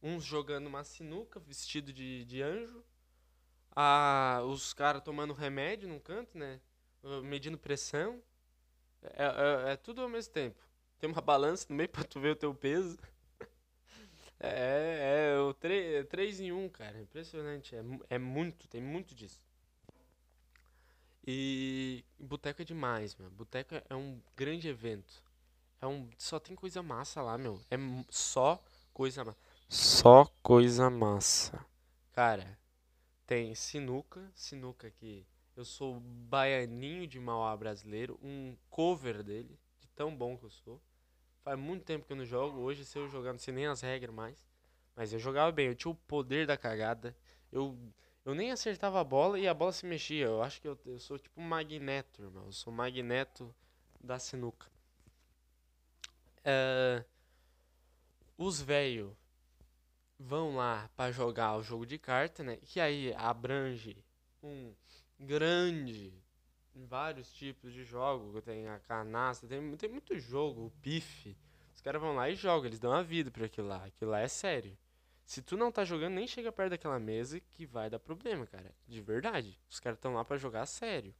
uns 0.01 0.23
jogando 0.23 0.67
uma 0.67 0.83
sinuca, 0.83 1.39
vestido 1.39 1.93
de, 1.93 2.25
de 2.25 2.41
anjo, 2.41 2.83
ah, 3.75 4.41
os 4.45 4.73
caras 4.73 5.01
tomando 5.01 5.33
remédio 5.33 5.87
num 5.87 5.99
canto, 5.99 6.37
né? 6.37 6.59
Medindo 7.23 7.57
pressão. 7.57 8.21
É, 9.01 9.25
é, 9.25 9.71
é, 9.73 9.75
tudo 9.75 10.01
ao 10.01 10.09
mesmo 10.09 10.33
tempo. 10.33 10.59
Tem 10.99 11.09
uma 11.09 11.19
balança 11.21 11.67
no 11.69 11.75
meio 11.75 11.89
pra 11.89 12.03
tu 12.03 12.19
ver 12.19 12.29
o 12.29 12.35
teu 12.35 12.53
peso. 12.53 12.97
É, 14.45 15.31
é 15.35 15.39
o 15.39 15.53
3, 15.53 16.05
3 16.09 16.41
em 16.41 16.51
1, 16.51 16.67
cara. 16.67 16.99
Impressionante. 16.99 17.73
É, 17.77 17.81
é 18.09 18.17
muito, 18.17 18.67
tem 18.67 18.81
muito 18.81 19.15
disso. 19.15 19.39
E 21.25 22.03
boteco 22.19 22.61
é 22.61 22.65
demais, 22.65 23.15
meu. 23.15 23.29
Boteco 23.29 23.75
é 23.89 23.95
um 23.95 24.21
grande 24.35 24.67
evento. 24.67 25.23
É 25.79 25.87
um, 25.87 26.09
só 26.17 26.39
tem 26.39 26.57
coisa 26.57 26.83
massa 26.83 27.21
lá, 27.21 27.37
meu. 27.37 27.61
É 27.71 27.77
só 28.09 28.61
coisa 28.93 29.23
massa. 29.23 29.39
Só 29.69 30.25
coisa 30.41 30.89
massa. 30.89 31.65
Cara, 32.11 32.59
tem 33.25 33.55
sinuca, 33.55 34.29
sinuca 34.35 34.91
que 34.91 35.25
eu 35.55 35.65
sou 35.65 35.99
baianinho 35.99 37.07
de 37.07 37.19
Mauá 37.19 37.55
brasileiro, 37.55 38.19
um 38.21 38.55
cover 38.69 39.23
dele, 39.23 39.59
de 39.79 39.87
tão 39.89 40.15
bom 40.15 40.37
que 40.37 40.45
eu 40.45 40.49
sou. 40.49 40.81
Faz 41.43 41.59
muito 41.59 41.83
tempo 41.83 42.05
que 42.05 42.13
eu 42.13 42.17
não 42.17 42.25
jogo, 42.25 42.59
hoje 42.59 42.85
se 42.85 42.97
eu 42.97 43.07
jogar 43.09 43.33
não 43.33 43.39
sei 43.39 43.53
nem 43.53 43.67
as 43.67 43.81
regras 43.81 44.13
mais. 44.13 44.45
Mas 44.95 45.11
eu 45.11 45.19
jogava 45.19 45.51
bem, 45.51 45.67
eu 45.67 45.75
tinha 45.75 45.91
o 45.91 45.95
poder 45.95 46.47
da 46.47 46.57
cagada. 46.57 47.15
Eu, 47.51 47.77
eu 48.23 48.33
nem 48.33 48.51
acertava 48.51 48.99
a 48.99 49.03
bola 49.03 49.39
e 49.39 49.47
a 49.47 49.53
bola 49.53 49.71
se 49.71 49.85
mexia. 49.85 50.25
Eu 50.25 50.41
acho 50.41 50.61
que 50.61 50.67
eu, 50.67 50.77
eu 50.85 50.99
sou 50.99 51.17
tipo 51.17 51.39
um 51.41 51.43
magneto, 51.43 52.23
irmão. 52.23 52.45
Eu 52.45 52.51
sou 52.51 52.71
magneto 52.71 53.53
da 54.01 54.19
sinuca. 54.19 54.71
Uh, 56.39 57.03
os 58.37 58.61
velhos 58.61 59.13
vão 60.19 60.55
lá 60.55 60.89
para 60.95 61.11
jogar 61.11 61.57
o 61.57 61.63
jogo 61.63 61.85
de 61.85 61.97
carta, 61.97 62.43
né? 62.43 62.57
Que 62.57 62.79
aí 62.79 63.13
abrange 63.15 63.97
um 64.41 64.73
grande 65.25 66.13
em 66.75 66.85
vários 66.85 67.31
tipos 67.33 67.73
de 67.73 67.83
jogo. 67.83 68.41
Tem 68.41 68.67
a 68.67 68.79
canasta, 68.79 69.47
tem, 69.47 69.75
tem 69.77 69.89
muito 69.89 70.17
jogo, 70.19 70.65
o 70.65 70.71
pife. 70.81 71.37
Os 71.73 71.81
caras 71.81 72.01
vão 72.01 72.15
lá 72.15 72.29
e 72.29 72.35
jogam, 72.35 72.67
eles 72.67 72.79
dão 72.79 72.91
a 72.93 73.01
vida 73.01 73.31
pra 73.31 73.45
aquilo 73.45 73.67
lá. 73.67 73.85
Aquilo 73.85 74.11
lá 74.11 74.19
é 74.19 74.27
sério. 74.27 74.77
Se 75.25 75.41
tu 75.41 75.55
não 75.55 75.71
tá 75.71 75.85
jogando, 75.85 76.15
nem 76.15 76.27
chega 76.27 76.51
perto 76.51 76.71
daquela 76.71 76.99
mesa 76.99 77.39
que 77.39 77.65
vai 77.65 77.89
dar 77.89 77.99
problema, 77.99 78.45
cara. 78.45 78.73
De 78.87 79.01
verdade. 79.01 79.59
Os 79.69 79.79
caras 79.79 79.97
estão 79.97 80.13
lá 80.13 80.25
para 80.25 80.37
jogar 80.37 80.65
sério. 80.65 81.13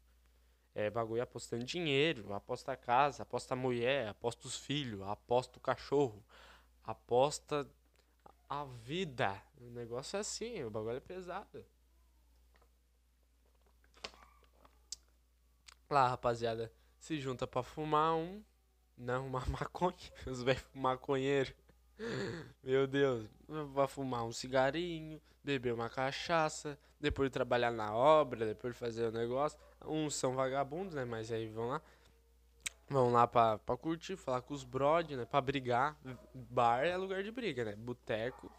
É 0.75 0.89
bagulho 0.89 1.21
apostando 1.21 1.63
dinheiro, 1.63 2.33
aposta 2.33 2.71
a 2.71 2.77
casa, 2.77 3.23
aposta 3.23 3.53
a 3.53 3.57
mulher, 3.57 4.07
aposta 4.07 4.47
os 4.47 4.57
filhos, 4.57 5.01
aposta 5.03 5.57
o 5.59 5.61
cachorro, 5.61 6.23
aposta 6.83 7.69
a 8.49 8.65
vida. 8.65 9.39
O 9.61 9.69
negócio 9.69 10.17
é 10.17 10.19
assim, 10.19 10.63
o 10.63 10.71
bagulho 10.71 10.97
é 10.97 10.99
pesado. 10.99 11.63
Lá, 15.93 16.07
rapaziada, 16.07 16.71
se 16.97 17.19
junta 17.19 17.45
pra 17.45 17.61
fumar 17.61 18.15
um. 18.15 18.43
Não, 18.97 19.27
uma 19.27 19.45
maconha. 19.45 19.95
Os 20.25 20.41
velhos 20.41 20.65
maconheiros. 20.73 21.53
Meu 22.63 22.87
Deus. 22.87 23.29
Vai 23.47 23.87
fumar 23.87 24.25
um 24.25 24.31
cigarinho, 24.31 25.21
beber 25.43 25.71
uma 25.71 25.91
cachaça, 25.91 26.79
depois 26.99 27.29
de 27.29 27.33
trabalhar 27.33 27.69
na 27.69 27.93
obra, 27.93 28.43
depois 28.43 28.73
de 28.73 28.79
fazer 28.79 29.05
o 29.05 29.11
negócio. 29.11 29.59
Uns 29.85 30.15
são 30.15 30.33
vagabundos, 30.33 30.95
né? 30.95 31.05
Mas 31.05 31.31
aí 31.31 31.47
vão 31.47 31.67
lá. 31.67 31.81
Vão 32.89 33.11
lá 33.11 33.27
pra, 33.27 33.59
pra 33.59 33.77
curtir, 33.77 34.15
falar 34.15 34.41
com 34.41 34.55
os 34.55 34.63
brod, 34.63 35.11
né? 35.11 35.25
Pra 35.25 35.41
brigar. 35.41 35.95
Bar 36.33 36.83
é 36.87 36.97
lugar 36.97 37.21
de 37.21 37.29
briga, 37.29 37.65
né? 37.65 37.75
Boteco. 37.75 38.51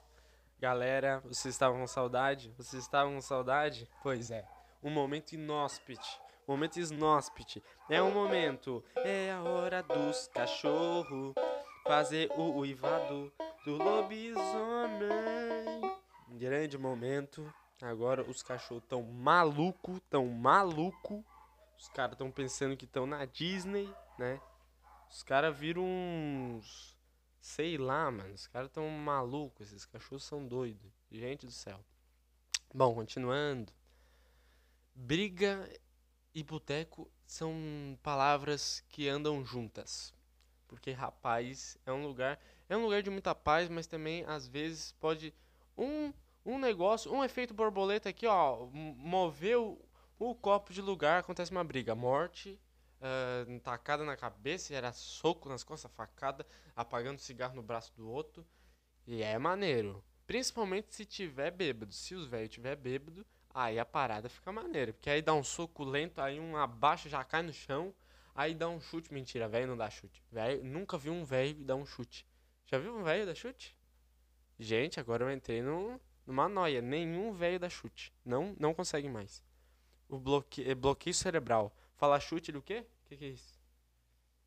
Galera, 0.61 1.19
vocês 1.25 1.53
estavam 1.53 1.81
com 1.81 1.87
saudade? 1.89 2.55
Vocês 2.57 2.85
estavam 2.85 3.15
com 3.15 3.21
saudade? 3.21 3.91
Pois 4.05 4.31
é. 4.31 4.47
Um 4.81 4.91
momento 4.91 5.33
inóspito 5.33 6.23
momento 6.47 6.79
inóspite. 6.79 7.63
É 7.89 8.03
um 8.03 8.13
momento, 8.13 8.85
é 8.97 9.33
a 9.33 9.43
hora 9.43 9.83
dos 9.83 10.29
cachorros 10.29 11.35
fazer 11.87 12.31
o 12.37 12.59
uivado 12.59 13.33
do 13.65 13.77
lobisomem. 13.77 14.41
Grande 16.29 16.79
momento. 16.79 17.53
Agora 17.83 18.23
os 18.23 18.43
cachorros 18.43 18.85
tão 18.89 19.03
maluco, 19.03 20.01
tão 20.09 20.27
maluco. 20.27 21.25
Os 21.79 21.89
caras 21.89 22.13
estão 22.13 22.31
pensando 22.31 22.77
que 22.77 22.87
estão 22.87 23.07
na 23.07 23.25
Disney, 23.25 23.93
né? 24.19 24.41
Os 25.11 25.23
caras 25.23 25.57
viram 25.57 25.85
uns. 25.85 26.97
Sei 27.41 27.77
lá, 27.77 28.11
mano. 28.11 28.33
Os 28.33 28.47
caras 28.47 28.71
tão 28.71 28.89
malucos. 28.89 29.69
Esses 29.69 29.85
cachorros 29.85 30.25
são 30.25 30.47
doidos. 30.47 30.91
Gente 31.11 31.45
do 31.45 31.53
céu. 31.53 31.79
Bom, 32.73 32.95
continuando. 32.95 33.73
Briga 34.95 35.69
e 36.35 36.43
boteco 36.43 37.11
são 37.27 37.99
palavras 38.03 38.83
que 38.89 39.09
andam 39.09 39.45
juntas. 39.45 40.13
Porque 40.69 40.91
rapaz 40.93 41.79
é 41.87 41.93
um 41.93 42.05
lugar, 42.07 42.39
é 42.69 42.77
um 42.77 42.83
lugar 42.83 43.03
de 43.03 43.11
muita 43.11 43.35
paz, 43.35 43.69
mas 43.69 43.87
também 43.87 44.25
às 44.27 44.47
vezes 44.49 44.93
pode 45.01 45.33
um 45.77 46.13
Um 46.45 46.59
negócio, 46.59 47.13
um 47.13 47.25
efeito 47.25 47.55
borboleta 47.55 48.11
aqui, 48.11 48.27
ó, 48.27 48.67
moveu 48.73 49.81
o 50.19 50.35
copo 50.35 50.73
de 50.75 50.83
lugar, 50.83 51.21
acontece 51.21 51.51
uma 51.51 51.65
briga, 51.65 51.95
morte, 51.95 52.61
uh, 53.01 53.61
tacada 53.61 54.05
na 54.05 54.17
cabeça, 54.17 54.75
era 54.75 54.93
soco 54.93 55.49
nas 55.49 55.65
costas, 55.65 55.91
facada, 55.93 56.47
apagando 56.77 57.19
cigarro 57.19 57.55
no 57.55 57.63
braço 57.63 57.95
do 57.97 58.09
outro. 58.11 58.47
E 59.07 59.23
é 59.23 59.39
maneiro. 59.39 60.05
Principalmente 60.27 60.95
se 60.95 61.05
tiver 61.05 61.51
bêbado. 61.51 61.93
Se 61.93 62.15
os 62.15 62.27
velhos 62.27 62.51
tiver 62.51 62.77
bêbado, 62.77 63.27
aí 63.55 63.79
a 63.79 63.85
parada 63.85 64.29
fica 64.29 64.51
maneira. 64.51 64.93
Porque 64.93 65.09
aí 65.09 65.23
dá 65.23 65.33
um 65.33 65.45
soco 65.45 65.85
lento, 65.85 66.21
aí 66.21 66.41
um 66.41 66.57
abaixa, 66.57 67.09
já 67.09 67.23
cai 67.25 67.43
no 67.43 67.53
chão. 67.53 67.95
Aí 68.35 68.53
dá 68.53 68.69
um 68.69 68.81
chute. 68.81 69.15
Mentira, 69.15 69.49
velho 69.49 69.69
não 69.69 69.77
dá 69.77 69.89
chute. 69.89 70.21
Véio, 70.31 70.65
nunca 70.65 70.99
vi 70.99 71.09
um 71.09 71.25
velho 71.25 71.55
dar 71.65 71.77
um 71.77 71.87
chute. 71.87 72.27
Já 72.67 72.79
viu 72.79 72.97
um 72.97 73.05
velho 73.05 73.25
dar 73.25 73.35
chute? 73.35 73.77
Gente, 74.59 74.99
agora 74.99 75.25
eu 75.25 75.31
entrei 75.31 75.63
no, 75.63 76.01
numa 76.27 76.49
noia. 76.49 76.83
Nenhum 76.83 77.33
velho 77.33 77.61
dá 77.61 77.69
chute. 77.69 78.13
Não, 78.25 78.57
não 78.59 78.75
consegue 78.75 79.09
mais. 79.09 79.43
O 80.09 80.19
bloque, 80.19 80.69
é 80.69 80.75
bloqueio 80.75 81.15
cerebral. 81.15 81.73
Falar 81.95 82.19
chute 82.19 82.51
do 82.51 82.61
quê? 82.61 82.85
O 83.05 83.09
que, 83.09 83.17
que 83.17 83.25
é 83.25 83.29
isso? 83.29 83.55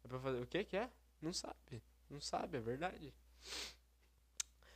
É 0.03 0.07
pra 0.07 0.19
fazer 0.19 0.41
o 0.41 0.45
que 0.45 0.63
que 0.65 0.75
é? 0.75 0.89
Não 1.21 1.31
sabe. 1.31 1.81
Não 2.09 2.19
sabe, 2.19 2.57
é 2.57 2.61
verdade. 2.61 3.13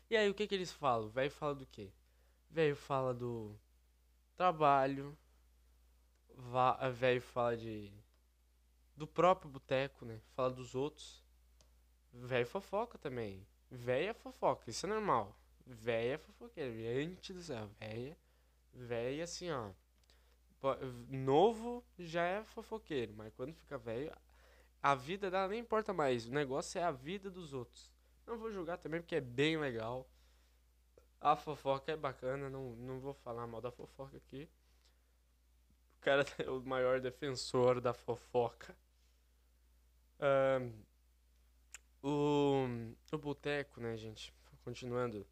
E 0.09 0.17
aí, 0.17 0.29
o 0.29 0.33
que 0.33 0.47
que 0.47 0.55
eles 0.55 0.71
falam? 0.71 1.07
O 1.07 1.09
velho 1.09 1.31
fala 1.31 1.55
do 1.55 1.65
quê? 1.65 1.89
Velho 2.49 2.75
fala 2.75 3.13
do 3.13 3.57
trabalho. 4.41 5.15
Velho 6.93 7.21
fala 7.21 7.55
de. 7.55 7.93
Do 8.95 9.05
próprio 9.05 9.51
boteco, 9.51 10.03
né? 10.03 10.19
Fala 10.35 10.49
dos 10.49 10.73
outros. 10.73 11.23
Velho 12.11 12.47
fofoca 12.47 12.97
também. 12.97 13.45
Véia 13.69 14.13
fofoca, 14.13 14.69
isso 14.69 14.85
é 14.85 14.89
normal. 14.89 15.37
Véia 15.65 16.17
fofoqueira. 16.17 16.73
Gente 16.73 17.31
do 17.33 17.41
céu, 17.41 17.69
véia. 17.79 18.17
Véia 18.73 19.23
assim, 19.23 19.51
ó. 19.51 19.69
Novo 21.07 21.83
já 21.97 22.23
é 22.23 22.43
fofoqueiro, 22.43 23.13
mas 23.15 23.33
quando 23.33 23.53
fica 23.53 23.77
velho, 23.77 24.11
a 24.81 24.93
vida 24.95 25.29
dela 25.31 25.47
nem 25.47 25.59
importa 25.59 25.93
mais. 25.93 26.27
O 26.27 26.31
negócio 26.31 26.79
é 26.79 26.83
a 26.83 26.91
vida 26.91 27.29
dos 27.29 27.53
outros. 27.53 27.91
Não 28.25 28.37
vou 28.37 28.51
julgar 28.51 28.77
também 28.77 29.01
porque 29.01 29.15
é 29.15 29.21
bem 29.21 29.57
legal. 29.57 30.09
A 31.21 31.35
fofoca 31.35 31.91
é 31.91 31.95
bacana, 31.95 32.49
não, 32.49 32.71
não 32.77 32.99
vou 32.99 33.13
falar 33.13 33.45
mal 33.45 33.61
da 33.61 33.71
fofoca 33.71 34.17
aqui. 34.17 34.49
O 35.97 36.01
cara 36.01 36.25
é 36.39 36.49
o 36.49 36.59
maior 36.61 36.99
defensor 36.99 37.79
da 37.79 37.93
fofoca. 37.93 38.75
Um, 40.19 40.73
o, 42.01 42.65
o 43.11 43.17
boteco, 43.19 43.79
né, 43.79 43.95
gente? 43.97 44.33
Continuando, 44.63 45.27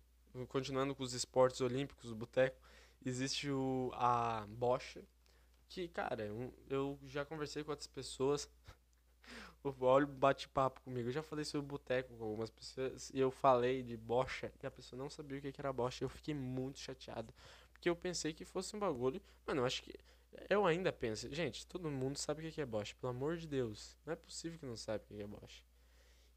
continuando 0.47 0.93
com 0.93 1.01
os 1.01 1.13
esportes 1.13 1.59
olímpicos, 1.59 2.11
o 2.11 2.15
boteco, 2.15 2.61
existe 3.03 3.49
o, 3.49 3.91
a 3.95 4.45
bocha, 4.47 5.03
que, 5.67 5.87
cara, 5.87 6.31
eu 6.69 6.99
já 7.05 7.25
conversei 7.25 7.63
com 7.63 7.71
outras 7.71 7.87
pessoas 7.87 8.47
o 9.63 9.85
Olho 9.85 10.07
bate-papo 10.07 10.81
comigo. 10.81 11.09
Eu 11.09 11.11
já 11.11 11.21
falei 11.21 11.43
sobre 11.43 11.67
boteco 11.67 12.15
com 12.15 12.23
algumas 12.23 12.49
pessoas 12.49 13.09
e 13.13 13.19
eu 13.19 13.29
falei 13.29 13.83
de 13.83 13.97
bocha 13.97 14.51
e 14.61 14.65
a 14.65 14.71
pessoa 14.71 14.97
não 14.97 15.09
sabia 15.09 15.37
o 15.37 15.41
que 15.41 15.53
era 15.59 15.73
bocha. 15.73 16.03
Eu 16.03 16.09
fiquei 16.09 16.33
muito 16.33 16.79
chateado. 16.79 17.33
Porque 17.73 17.89
eu 17.89 17.95
pensei 17.95 18.33
que 18.33 18.45
fosse 18.45 18.75
um 18.75 18.79
bagulho. 18.79 19.21
Mano, 19.45 19.61
eu 19.61 19.65
acho 19.65 19.83
que. 19.83 19.93
Eu 20.49 20.65
ainda 20.65 20.91
penso. 20.91 21.33
Gente, 21.33 21.65
todo 21.65 21.89
mundo 21.89 22.17
sabe 22.17 22.47
o 22.47 22.51
que 22.51 22.61
é 22.61 22.65
bocha. 22.65 22.95
Pelo 22.99 23.11
amor 23.11 23.37
de 23.37 23.47
Deus. 23.47 23.97
Não 24.05 24.13
é 24.13 24.15
possível 24.15 24.59
que 24.59 24.65
não 24.65 24.75
saiba 24.75 25.03
o 25.03 25.07
que 25.15 25.21
é 25.21 25.27
bocha. 25.27 25.63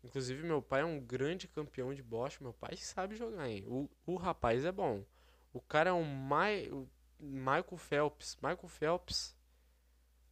Inclusive, 0.02 0.42
meu 0.42 0.60
pai 0.60 0.80
é 0.80 0.84
um 0.84 1.00
grande 1.00 1.46
campeão 1.46 1.94
de 1.94 2.02
bocha. 2.02 2.38
Meu 2.40 2.52
pai 2.52 2.76
sabe 2.76 3.14
jogar, 3.14 3.48
hein? 3.48 3.64
O, 3.66 3.88
o 4.06 4.16
rapaz 4.16 4.64
é 4.64 4.72
bom. 4.72 5.04
O 5.52 5.60
cara 5.60 5.90
é 5.90 5.92
um 5.92 6.04
Mai, 6.04 6.68
o 6.70 6.88
Michael 7.20 7.76
Phelps. 7.76 8.36
Michael 8.36 8.68
Phelps 8.68 9.36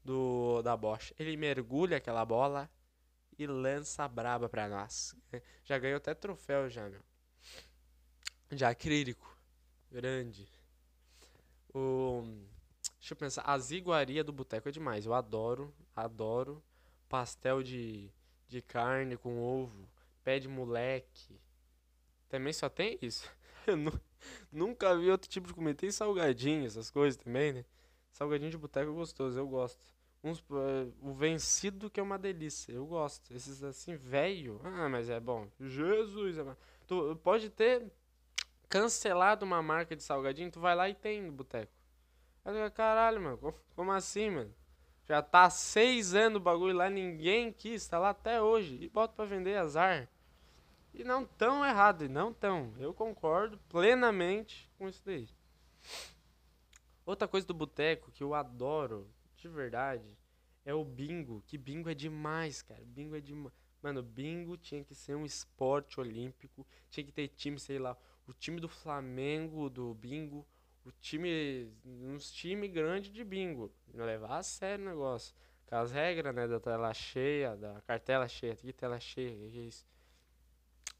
do 0.05 0.62
da 0.62 0.76
Bosch. 0.76 1.12
Ele 1.18 1.37
mergulha 1.37 1.96
aquela 1.96 2.24
bola 2.24 2.70
e 3.40 3.46
lança 3.46 4.07
braba 4.07 4.48
pra 4.48 4.68
nós. 4.68 5.16
Já 5.64 5.79
ganhou 5.79 5.96
até 5.96 6.14
troféu 6.14 6.68
já, 6.68 6.88
meu. 6.88 7.00
Já 8.50 8.68
acrílico. 8.68 9.35
Grande. 9.90 10.46
O... 11.72 12.22
Deixa 12.98 13.14
eu 13.14 13.16
pensar. 13.16 13.42
A 13.42 13.59
ziguaria 13.59 14.22
do 14.22 14.33
boteco 14.33 14.68
é 14.68 14.72
demais. 14.72 15.07
Eu 15.07 15.14
adoro, 15.14 15.74
adoro. 15.96 16.62
Pastel 17.09 17.62
de, 17.62 18.12
de 18.46 18.61
carne 18.61 19.16
com 19.16 19.40
ovo. 19.40 19.88
Pé 20.22 20.38
de 20.38 20.46
moleque. 20.46 21.40
Também 22.29 22.53
só 22.53 22.68
tem 22.68 22.98
isso. 23.00 23.31
Eu 23.66 23.76
nunca 24.53 24.96
vi 24.96 25.11
outro 25.11 25.31
tipo 25.31 25.46
de 25.46 25.55
comida. 25.55 25.79
Tem 25.79 25.90
salgadinho, 25.90 26.66
essas 26.66 26.90
coisas 26.90 27.16
também, 27.16 27.53
né? 27.53 27.64
Salgadinho 28.12 28.50
de 28.50 28.59
boteco 28.59 28.90
é 28.90 28.94
gostoso, 28.94 29.38
eu 29.38 29.46
gosto. 29.48 29.83
Uns, 30.22 30.40
uh, 30.50 30.92
o 31.00 31.12
vencido 31.12 31.88
que 31.88 31.98
é 31.98 32.02
uma 32.02 32.18
delícia. 32.18 32.72
Eu 32.72 32.87
gosto. 32.87 33.33
Esses 33.35 33.62
assim, 33.62 33.96
velho. 33.96 34.61
Ah, 34.64 34.88
mas 34.88 35.09
é 35.09 35.18
bom. 35.18 35.48
Jesus. 35.59 36.38
É... 36.38 36.56
Tu 36.87 37.18
pode 37.22 37.48
ter 37.48 37.90
cancelado 38.68 39.44
uma 39.44 39.62
marca 39.62 39.96
de 39.96 40.02
salgadinho, 40.02 40.50
tu 40.50 40.61
vai 40.61 40.74
lá 40.76 40.88
e 40.88 40.94
tem 40.94 41.22
no 41.22 41.33
boteco. 41.33 41.72
Caralho, 42.74 43.20
mano. 43.20 43.54
Como 43.74 43.92
assim, 43.92 44.30
mano? 44.30 44.54
Já 45.09 45.20
tá 45.20 45.44
há 45.44 45.50
seis 45.50 46.14
anos 46.14 46.37
o 46.37 46.40
bagulho 46.40 46.76
lá, 46.76 46.88
ninguém 46.88 47.52
quis, 47.52 47.87
tá 47.88 47.98
lá 47.98 48.11
até 48.11 48.40
hoje. 48.40 48.78
E 48.80 48.88
bota 48.88 49.12
pra 49.14 49.24
vender 49.24 49.56
azar. 49.56 50.09
E 50.94 51.02
não 51.02 51.24
tão 51.24 51.64
errado, 51.64 52.04
e 52.04 52.09
não 52.09 52.33
tão. 52.33 52.72
Eu 52.78 52.94
concordo 52.94 53.59
plenamente 53.68 54.70
com 54.78 54.88
isso 54.88 55.02
daí. 55.04 55.28
Outra 57.04 57.26
coisa 57.26 57.46
do 57.46 57.54
boteco 57.54 58.12
que 58.12 58.22
eu 58.22 58.35
adoro, 58.35 59.09
de 59.40 59.48
verdade, 59.48 60.05
é 60.64 60.74
o 60.74 60.85
bingo. 60.85 61.42
Que 61.46 61.57
bingo 61.57 61.88
é 61.88 61.94
demais, 61.94 62.62
cara. 62.62 62.83
Bingo 62.85 63.16
é 63.16 63.20
demais. 63.20 63.55
Mano, 63.83 64.03
bingo 64.03 64.57
tinha 64.57 64.85
que 64.85 64.94
ser 64.94 65.14
um 65.14 65.24
esporte 65.24 65.98
olímpico. 65.98 66.66
Tinha 66.90 67.05
que 67.05 67.12
ter 67.12 67.29
time, 67.29 67.59
sei 67.59 67.79
lá, 67.79 67.96
o 68.26 68.33
time 68.33 68.61
do 68.61 68.68
Flamengo, 68.68 69.70
do 69.70 69.94
bingo. 69.94 70.46
O 70.85 70.92
time. 70.92 71.72
Uns 71.85 72.31
time 72.31 72.68
grande 72.68 73.11
de 73.11 73.24
bingo. 73.24 73.72
Levar 73.92 74.38
a 74.38 74.42
sério 74.42 74.85
o 74.85 74.88
negócio. 74.88 75.35
Com 75.66 75.76
as 75.76 75.92
regras, 75.92 76.35
né? 76.35 76.46
Da 76.46 76.61
tela 76.61 76.92
cheia, 76.92 77.57
da 77.57 77.81
cartela 77.83 78.29
cheia. 78.29 78.57
Que 78.57 78.72
tela 78.72 79.00
cheia? 79.00 79.50
Que 79.50 79.59
é 79.59 79.62
isso? 79.62 79.87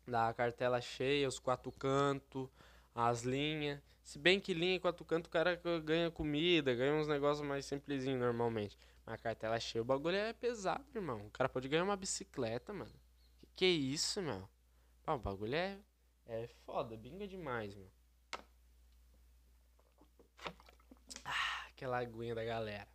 Da 0.07 0.33
cartela 0.33 0.81
cheia, 0.81 1.29
os 1.29 1.39
quatro 1.39 1.71
cantos, 1.71 2.49
as 2.95 3.23
linhas. 3.23 3.81
Se 4.03 4.19
bem 4.19 4.41
que 4.41 4.53
linha 4.53 4.77
e 4.77 4.81
quatro 4.81 5.05
cantos 5.05 5.29
o 5.29 5.31
cara 5.31 5.61
ganha 5.85 6.11
comida, 6.11 6.75
ganha 6.75 6.95
uns 6.95 7.07
negócios 7.07 7.47
mais 7.47 7.65
simplesinhos 7.65 8.21
normalmente. 8.21 8.77
Mas 9.07 9.15
a 9.15 9.19
cartela 9.19 9.61
cheia, 9.61 9.83
o 9.83 9.85
bagulho 9.85 10.17
é 10.17 10.33
pesado, 10.33 10.85
irmão. 10.95 11.27
O 11.27 11.31
cara 11.31 11.49
pode 11.49 11.69
ganhar 11.69 11.85
uma 11.85 11.97
bicicleta, 11.97 12.73
mano. 12.73 12.93
Que 13.41 13.47
que 13.57 13.65
é 13.65 13.69
isso, 13.69 14.21
meu? 14.21 14.49
Pô, 15.03 15.15
o 15.15 15.19
bagulho 15.19 15.55
é, 15.55 15.79
é 16.27 16.47
foda, 16.65 16.97
binga 16.97 17.27
demais, 17.27 17.75
meu. 17.75 17.91
Ah, 21.25 21.67
aquela 21.69 21.99
aguinha 21.99 22.35
da 22.35 22.45
galera. 22.45 22.89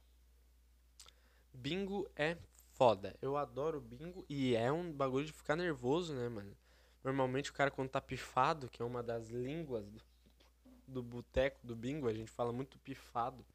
Bingo 1.54 2.10
é 2.16 2.38
foda. 2.74 3.16
Eu 3.22 3.38
adoro 3.38 3.80
bingo 3.80 4.26
e 4.30 4.56
é 4.56 4.72
um 4.72 4.92
bagulho 4.92 5.26
de 5.26 5.32
ficar 5.32 5.56
nervoso, 5.56 6.14
né, 6.14 6.28
mano? 6.28 6.56
Normalmente 7.06 7.52
o 7.52 7.54
cara 7.54 7.72
quando 7.72 7.90
tá 7.90 8.02
pifado, 8.02 8.68
que 8.68 8.82
é 8.82 8.86
uma 8.86 9.02
das 9.02 9.30
línguas 9.30 9.88
do 9.88 10.02
do 10.88 11.02
boteco, 11.02 11.60
do 11.64 11.76
bingo, 11.76 12.08
a 12.08 12.14
gente 12.14 12.32
fala 12.32 12.52
muito 12.52 12.78
pifado. 12.80 13.46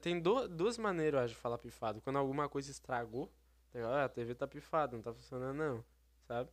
Tem 0.00 0.18
do, 0.18 0.48
duas 0.48 0.78
maneiras, 0.78 1.18
eu 1.18 1.24
acho, 1.24 1.34
de 1.34 1.40
falar 1.40 1.58
pifado. 1.58 2.00
Quando 2.00 2.16
alguma 2.16 2.48
coisa 2.48 2.70
estragou, 2.70 3.30
ah, 3.74 4.04
a 4.04 4.08
TV 4.08 4.34
tá 4.34 4.46
pifada, 4.46 4.96
não 4.96 5.02
tá 5.02 5.12
funcionando 5.12 5.56
não, 5.56 5.84
sabe? 6.26 6.50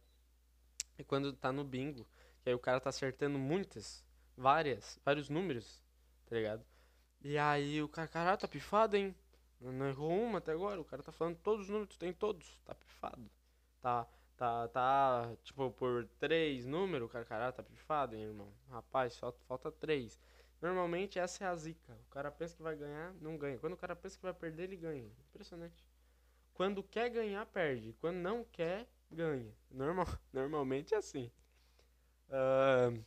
E 0.97 1.03
quando 1.03 1.31
tá 1.31 1.51
no 1.51 1.63
bingo, 1.63 2.05
que 2.41 2.49
aí 2.49 2.55
o 2.55 2.59
cara 2.59 2.79
tá 2.79 2.89
acertando 2.89 3.39
muitas, 3.39 4.03
várias, 4.35 4.99
vários 5.05 5.29
números, 5.29 5.81
tá 6.25 6.35
ligado? 6.35 6.65
E 7.21 7.37
aí 7.37 7.81
o 7.81 7.87
cara, 7.87 8.07
caralho, 8.07 8.37
tá 8.37 8.47
pifado, 8.47 8.97
hein? 8.97 9.15
Não 9.61 9.87
errou 9.87 10.11
uma 10.11 10.39
até 10.39 10.51
agora, 10.51 10.81
o 10.81 10.85
cara 10.85 11.03
tá 11.03 11.11
falando 11.11 11.37
todos 11.37 11.67
os 11.67 11.69
números, 11.69 11.95
tem 11.95 12.11
todos, 12.11 12.59
tá 12.65 12.75
pifado. 12.75 13.29
Tá, 13.79 14.05
tá, 14.41 14.67
tá, 14.69 15.37
tipo, 15.43 15.69
por 15.69 16.07
três 16.19 16.65
números, 16.65 17.07
o 17.07 17.11
cara, 17.11 17.23
caralho, 17.23 17.53
tá 17.53 17.61
pifado, 17.61 18.15
hein, 18.15 18.23
irmão? 18.23 18.51
Rapaz, 18.71 19.13
só 19.13 19.31
falta 19.47 19.71
três. 19.71 20.19
Normalmente 20.59 21.19
essa 21.19 21.43
é 21.43 21.47
a 21.47 21.55
zica. 21.55 21.93
O 22.07 22.09
cara 22.09 22.31
pensa 22.31 22.55
que 22.55 22.63
vai 22.63 22.75
ganhar, 22.75 23.13
não 23.21 23.37
ganha. 23.37 23.59
Quando 23.59 23.73
o 23.73 23.77
cara 23.77 23.95
pensa 23.95 24.17
que 24.17 24.23
vai 24.23 24.33
perder, 24.33 24.63
ele 24.63 24.77
ganha. 24.77 25.11
Impressionante. 25.29 25.85
Quando 26.55 26.81
quer 26.81 27.09
ganhar, 27.11 27.45
perde. 27.45 27.93
Quando 28.01 28.15
não 28.15 28.43
quer, 28.43 28.87
ganha. 29.11 29.53
Normal, 29.69 30.07
normalmente 30.33 30.95
é 30.95 30.97
assim. 30.97 31.31
Uh, 32.27 32.99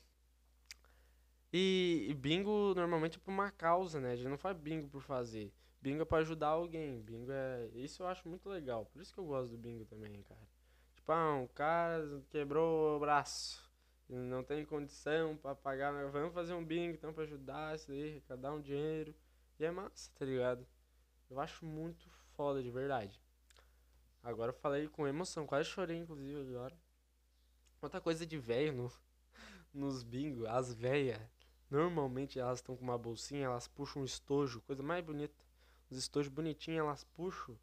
e, 1.53 2.07
e, 2.11 2.15
bingo 2.15 2.75
normalmente 2.77 3.19
é 3.19 3.21
por 3.21 3.33
uma 3.33 3.51
causa, 3.51 4.01
né? 4.01 4.13
A 4.13 4.17
gente 4.17 4.29
não 4.29 4.39
faz 4.39 4.57
bingo 4.57 4.89
por 4.89 5.03
fazer. 5.03 5.53
Bingo 5.83 6.03
é 6.03 6.05
pra 6.05 6.19
ajudar 6.19 6.49
alguém. 6.49 7.01
Bingo 7.01 7.33
é. 7.33 7.71
Isso 7.75 8.05
eu 8.05 8.07
acho 8.07 8.29
muito 8.29 8.49
legal. 8.49 8.87
Por 8.87 9.03
isso 9.03 9.13
que 9.13 9.19
eu 9.19 9.27
gosto 9.27 9.51
do 9.51 9.59
bingo 9.59 9.85
também, 9.85 10.23
cara. 10.23 10.54
Tipo, 11.05 11.13
ah, 11.13 11.35
um 11.35 11.47
cara 11.49 12.03
quebrou 12.31 12.97
o 12.97 12.99
braço. 12.99 13.63
não 14.09 14.43
tem 14.43 14.65
condição 14.65 15.37
pra 15.37 15.55
pagar, 15.55 15.93
né? 15.93 16.07
vamos 16.07 16.33
fazer 16.33 16.55
um 16.55 16.65
bingo 16.65 16.95
então 16.95 17.13
pra 17.13 17.25
ajudar 17.25 17.77
isso 17.77 17.93
aí, 17.93 18.09
arrecadar 18.09 18.55
um 18.55 18.61
dinheiro. 18.63 19.15
E 19.61 19.67
é 19.67 19.71
massa, 19.71 20.11
tá 20.19 20.25
ligado? 20.25 20.67
Eu 21.29 21.39
acho 21.39 21.67
muito 21.67 22.09
foda, 22.35 22.63
de 22.63 22.71
verdade. 22.71 23.21
Agora 24.23 24.49
eu 24.49 24.55
falei 24.55 24.89
com 24.89 25.07
emoção, 25.07 25.47
quase 25.47 25.69
chorei, 25.69 25.99
inclusive, 25.99 26.41
agora. 26.57 26.75
Outra 27.83 28.01
coisa 28.01 28.25
de 28.25 28.39
velho 28.39 28.73
no, 28.73 28.93
nos 29.75 30.03
bingos, 30.03 30.47
as 30.47 30.73
velhas, 30.73 31.21
normalmente 31.71 32.39
elas 32.39 32.61
estão 32.61 32.75
com 32.75 32.83
uma 32.83 32.97
bolsinha, 32.97 33.45
elas 33.45 33.69
puxam 33.69 34.01
um 34.01 34.07
estojo, 34.07 34.63
coisa 34.63 34.83
mais 34.83 35.05
bonita. 35.05 35.37
Os 35.91 35.99
estojos 35.99 36.33
bonitinhos, 36.33 36.81
elas 36.81 37.05
puxam 37.05 37.59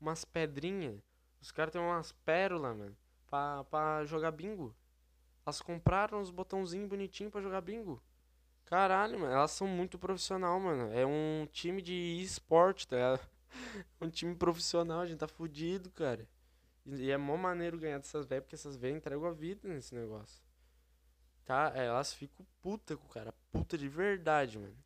umas 0.00 0.24
pedrinhas. 0.24 0.98
Os 1.40 1.50
caras 1.50 1.72
têm 1.72 1.80
umas 1.80 2.12
pérolas, 2.12 2.76
mano, 2.76 2.96
pra, 3.26 3.64
pra 3.64 4.04
jogar 4.04 4.30
bingo. 4.30 4.74
Elas 5.44 5.60
compraram 5.60 6.20
os 6.20 6.30
botãozinhos 6.30 6.88
bonitinhos 6.88 7.32
pra 7.32 7.40
jogar 7.40 7.60
bingo. 7.60 8.02
Caralho, 8.64 9.20
mano, 9.20 9.32
elas 9.32 9.52
são 9.52 9.68
muito 9.68 9.96
profissional, 9.98 10.58
mano. 10.58 10.92
É 10.92 11.06
um 11.06 11.46
time 11.52 11.80
de 11.80 12.20
esporte, 12.20 12.88
tá 12.88 12.96
ligado? 12.96 13.28
um 14.00 14.10
time 14.10 14.34
profissional, 14.34 15.00
a 15.00 15.06
gente 15.06 15.18
tá 15.18 15.28
fudido, 15.28 15.90
cara. 15.90 16.28
E 16.84 17.10
é 17.10 17.16
mó 17.16 17.36
maneiro 17.36 17.78
ganhar 17.78 17.98
dessas 17.98 18.26
velhas, 18.26 18.44
porque 18.44 18.54
essas 18.56 18.76
velhas 18.76 18.96
entregam 18.96 19.24
a 19.24 19.32
vida 19.32 19.68
nesse 19.68 19.94
negócio. 19.94 20.42
Tá? 21.44 21.72
É, 21.76 21.86
elas 21.86 22.12
ficam 22.12 22.44
puta 22.60 22.96
com 22.96 23.06
o 23.06 23.08
cara. 23.08 23.32
Puta 23.52 23.78
de 23.78 23.88
verdade, 23.88 24.58
mano. 24.58 24.76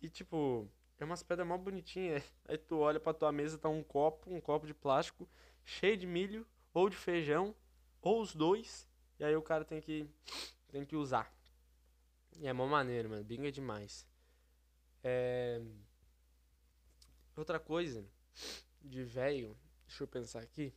E 0.00 0.08
tipo, 0.08 0.66
é 0.98 1.04
umas 1.04 1.22
pedras 1.22 1.46
mó 1.46 1.58
bonitinhas. 1.58 2.22
Aí 2.48 2.56
tu 2.56 2.78
olha 2.78 2.98
pra 2.98 3.12
tua 3.12 3.30
mesa, 3.30 3.58
tá 3.58 3.68
um 3.68 3.82
copo, 3.82 4.32
um 4.32 4.40
copo 4.40 4.66
de 4.66 4.72
plástico, 4.74 5.28
cheio 5.64 5.96
de 5.96 6.06
milho, 6.06 6.46
ou 6.72 6.88
de 6.88 6.96
feijão, 6.96 7.54
ou 8.00 8.20
os 8.20 8.34
dois. 8.34 8.88
E 9.18 9.24
aí 9.24 9.36
o 9.36 9.42
cara 9.42 9.64
tem 9.64 9.80
que, 9.80 10.08
tem 10.68 10.84
que 10.84 10.96
usar. 10.96 11.32
E 12.38 12.46
é 12.46 12.52
mó 12.52 12.66
maneiro, 12.66 13.10
mano. 13.10 13.24
Bingo 13.24 13.46
é 13.46 13.50
demais. 13.50 14.06
É... 15.02 15.60
Outra 17.36 17.58
coisa 17.58 18.04
de 18.80 19.02
velho, 19.04 19.56
deixa 19.86 20.02
eu 20.02 20.08
pensar 20.08 20.40
aqui. 20.40 20.74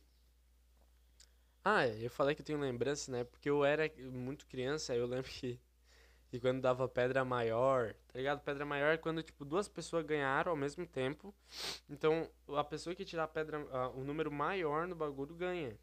Ah, 1.64 1.84
é, 1.84 2.04
eu 2.04 2.10
falei 2.10 2.34
que 2.34 2.42
eu 2.42 2.46
tenho 2.46 2.60
lembrança, 2.60 3.10
né? 3.10 3.24
Porque 3.24 3.50
eu 3.50 3.64
era 3.64 3.90
muito 4.12 4.46
criança, 4.46 4.94
eu 4.94 5.06
lembro 5.06 5.28
que, 5.30 5.60
que 6.28 6.40
quando 6.40 6.60
dava 6.60 6.88
pedra 6.88 7.24
maior, 7.24 7.94
tá 8.08 8.18
ligado? 8.18 8.40
Pedra 8.42 8.64
maior 8.64 8.94
é 8.94 8.96
quando, 8.98 9.22
tipo, 9.22 9.44
duas 9.44 9.68
pessoas 9.68 10.04
ganharam 10.04 10.50
ao 10.50 10.56
mesmo 10.56 10.86
tempo. 10.86 11.34
Então, 11.88 12.28
a 12.48 12.64
pessoa 12.64 12.94
que 12.94 13.04
tirar 13.04 13.24
a 13.24 13.28
pedra, 13.28 13.60
uh, 13.60 13.98
o 13.98 14.04
número 14.04 14.30
maior 14.30 14.86
no 14.88 14.94
bagulho 14.94 15.34
ganha. 15.34 15.78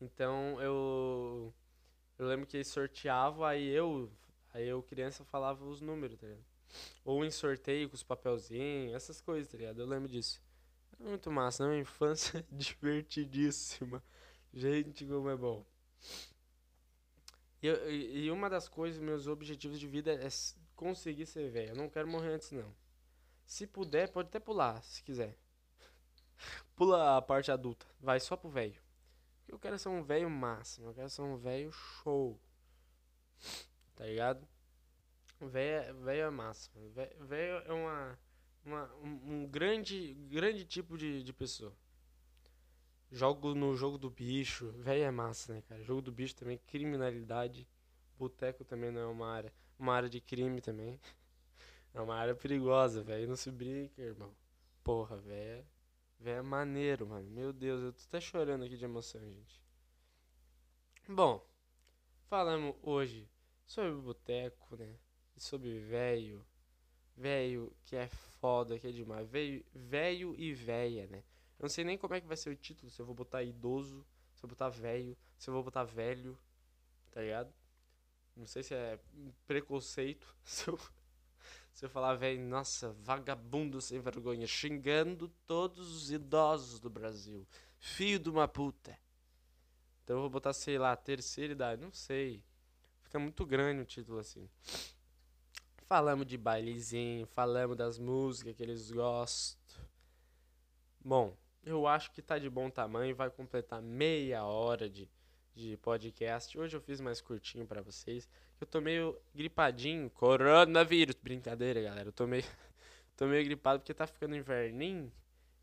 Então, 0.00 0.60
eu 0.60 1.54
eu 2.18 2.26
lembro 2.26 2.46
que 2.46 2.56
eles 2.56 2.68
sorteavam, 2.68 3.44
aí 3.44 3.68
eu, 3.68 4.10
aí 4.52 4.68
eu 4.68 4.82
criança 4.82 5.24
falava 5.24 5.64
os 5.64 5.80
números, 5.80 6.18
tá 6.18 6.26
ligado? 6.26 6.44
Ou 7.04 7.24
em 7.24 7.30
sorteio 7.30 7.88
com 7.88 7.96
os 7.96 8.02
papelzinhos, 8.02 8.94
essas 8.94 9.20
coisas, 9.20 9.50
tá 9.50 9.58
ligado? 9.58 9.80
Eu 9.80 9.86
lembro 9.86 10.08
disso. 10.08 10.40
Era 11.00 11.08
muito 11.08 11.30
massa, 11.30 11.64
né? 11.64 11.74
Uma 11.74 11.80
infância 11.80 12.46
divertidíssima. 12.50 14.02
Gente, 14.54 15.04
como 15.04 15.30
é 15.30 15.36
bom. 15.36 15.64
E, 17.62 18.24
e, 18.24 18.30
uma 18.30 18.50
das 18.50 18.68
coisas, 18.68 19.00
meus 19.00 19.28
objetivos 19.28 19.78
de 19.78 19.86
vida 19.86 20.12
é 20.12 20.28
conseguir 20.74 21.26
ser 21.26 21.48
velho. 21.50 21.70
Eu 21.70 21.76
não 21.76 21.88
quero 21.88 22.08
morrer 22.08 22.34
antes, 22.34 22.50
não. 22.50 22.74
Se 23.46 23.66
puder, 23.66 24.08
pode 24.10 24.28
até 24.28 24.40
pular, 24.40 24.82
se 24.82 25.02
quiser. 25.02 25.38
Pula 26.74 27.16
a 27.16 27.22
parte 27.22 27.52
adulta. 27.52 27.86
Vai 28.00 28.18
só 28.18 28.36
pro 28.36 28.50
velho. 28.50 28.80
Eu 29.46 29.58
quero 29.58 29.78
ser 29.78 29.90
um 29.90 30.02
velho 30.02 30.28
máximo. 30.28 30.88
Eu 30.88 30.94
quero 30.94 31.08
ser 31.08 31.22
um 31.22 31.36
velho 31.36 31.70
show. 31.70 32.40
Tá 33.94 34.06
ligado? 34.06 34.48
Velho 35.40 36.22
é 36.22 36.30
massa. 36.30 36.70
Velho 37.20 37.62
é 37.66 37.72
uma, 37.72 38.18
uma, 38.64 38.94
um, 38.96 39.42
um 39.42 39.46
grande, 39.46 40.14
grande 40.14 40.64
tipo 40.64 40.96
de, 40.96 41.22
de 41.22 41.32
pessoa. 41.32 41.76
Jogo 43.12 43.54
no 43.54 43.76
jogo 43.76 43.98
do 43.98 44.10
bicho. 44.10 44.72
Velho 44.78 45.04
é 45.04 45.10
massa, 45.10 45.52
né, 45.52 45.62
cara? 45.68 45.82
Jogo 45.84 46.00
do 46.00 46.10
bicho 46.10 46.34
também, 46.34 46.58
criminalidade. 46.66 47.68
Boteco 48.18 48.64
também 48.64 48.90
não 48.90 49.02
é 49.02 49.06
uma 49.06 49.28
área. 49.28 49.52
Uma 49.78 49.94
área 49.94 50.08
de 50.08 50.20
crime 50.20 50.60
também. 50.60 50.98
É 51.94 52.00
uma 52.00 52.14
área 52.14 52.34
perigosa, 52.34 53.02
velho. 53.02 53.28
Não 53.28 53.36
se 53.36 53.50
brinca, 53.50 54.00
irmão. 54.00 54.34
Porra, 54.82 55.18
velho. 55.18 55.62
Velho 56.18 56.38
é 56.38 56.40
maneiro, 56.40 57.06
mano. 57.06 57.30
Meu 57.30 57.52
Deus, 57.52 57.82
eu 57.82 57.92
tô 57.92 58.00
até 58.08 58.18
chorando 58.18 58.64
aqui 58.64 58.78
de 58.78 58.84
emoção, 58.86 59.20
gente. 59.20 59.60
Bom, 61.06 61.46
falamos 62.30 62.74
hoje 62.82 63.28
sobre 63.66 63.92
boteco, 64.00 64.74
né? 64.74 64.96
sobre 65.36 65.80
velho. 65.80 66.44
Velho 67.16 67.72
que 67.84 67.96
é 67.96 68.08
foda, 68.08 68.78
que 68.78 68.86
é 68.86 68.92
demais. 68.92 69.28
Velho 69.28 70.34
e 70.38 70.52
véia, 70.54 71.06
né? 71.08 71.22
Eu 71.62 71.66
não 71.66 71.70
sei 71.70 71.84
nem 71.84 71.96
como 71.96 72.12
é 72.12 72.20
que 72.20 72.26
vai 72.26 72.36
ser 72.36 72.50
o 72.50 72.56
título. 72.56 72.90
Se 72.90 73.00
eu 73.00 73.06
vou 73.06 73.14
botar 73.14 73.44
idoso, 73.44 74.04
se 74.34 74.44
eu 74.44 74.48
vou 74.48 74.50
botar 74.50 74.68
velho, 74.68 75.16
se 75.38 75.48
eu 75.48 75.54
vou 75.54 75.62
botar 75.62 75.84
velho, 75.84 76.36
tá 77.12 77.20
ligado? 77.20 77.54
Não 78.36 78.46
sei 78.46 78.64
se 78.64 78.74
é 78.74 78.98
preconceito. 79.46 80.26
Se 80.42 80.68
eu, 80.68 80.78
se 81.72 81.84
eu 81.84 81.88
falar 81.90 82.14
velho, 82.14 82.42
nossa, 82.42 82.92
vagabundo 82.92 83.80
sem 83.80 84.00
vergonha, 84.00 84.46
xingando 84.46 85.28
todos 85.46 85.94
os 85.94 86.10
idosos 86.10 86.80
do 86.80 86.90
Brasil. 86.90 87.46
Filho 87.78 88.18
de 88.18 88.28
uma 88.28 88.48
puta. 88.48 88.98
Então 90.02 90.16
eu 90.16 90.22
vou 90.22 90.30
botar, 90.30 90.52
sei 90.52 90.78
lá, 90.78 90.96
terceira 90.96 91.52
idade. 91.52 91.80
Não 91.80 91.92
sei. 91.92 92.42
Fica 93.02 93.18
muito 93.18 93.46
grande 93.46 93.82
o 93.82 93.86
título 93.86 94.18
assim. 94.18 94.48
Falamos 95.86 96.26
de 96.26 96.36
bailezinho, 96.36 97.26
falamos 97.26 97.76
das 97.76 97.98
músicas 97.98 98.56
que 98.56 98.62
eles 98.62 98.90
gostam. 98.90 99.84
Bom, 101.04 101.36
eu 101.64 101.86
acho 101.86 102.10
que 102.10 102.20
tá 102.20 102.38
de 102.38 102.50
bom 102.50 102.70
tamanho, 102.70 103.14
vai 103.14 103.30
completar 103.30 103.80
meia 103.80 104.44
hora 104.44 104.88
de, 104.88 105.08
de 105.54 105.76
podcast. 105.78 106.58
Hoje 106.58 106.76
eu 106.76 106.80
fiz 106.80 107.00
mais 107.00 107.20
curtinho 107.20 107.66
para 107.66 107.82
vocês. 107.82 108.28
Eu 108.60 108.66
tô 108.66 108.80
meio 108.80 109.18
gripadinho, 109.34 110.10
coronavírus. 110.10 111.16
Brincadeira, 111.16 111.80
galera. 111.82 112.08
Eu 112.08 112.12
tô 112.12 112.26
meio, 112.26 112.44
tô 113.16 113.26
meio 113.26 113.44
gripado 113.44 113.80
porque 113.80 113.94
tá 113.94 114.06
ficando 114.06 114.36
inverninho. 114.36 115.12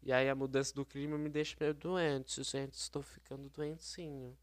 E 0.01 0.13
aí 0.13 0.29
a 0.29 0.35
mudança 0.35 0.73
do 0.73 0.85
clima 0.85 1.17
me 1.17 1.29
deixa 1.29 1.57
meio 1.59 1.73
doente, 1.73 2.41
gente. 2.43 2.75
Estou 2.75 3.01
ficando 3.01 3.49
doentinho. 3.49 4.37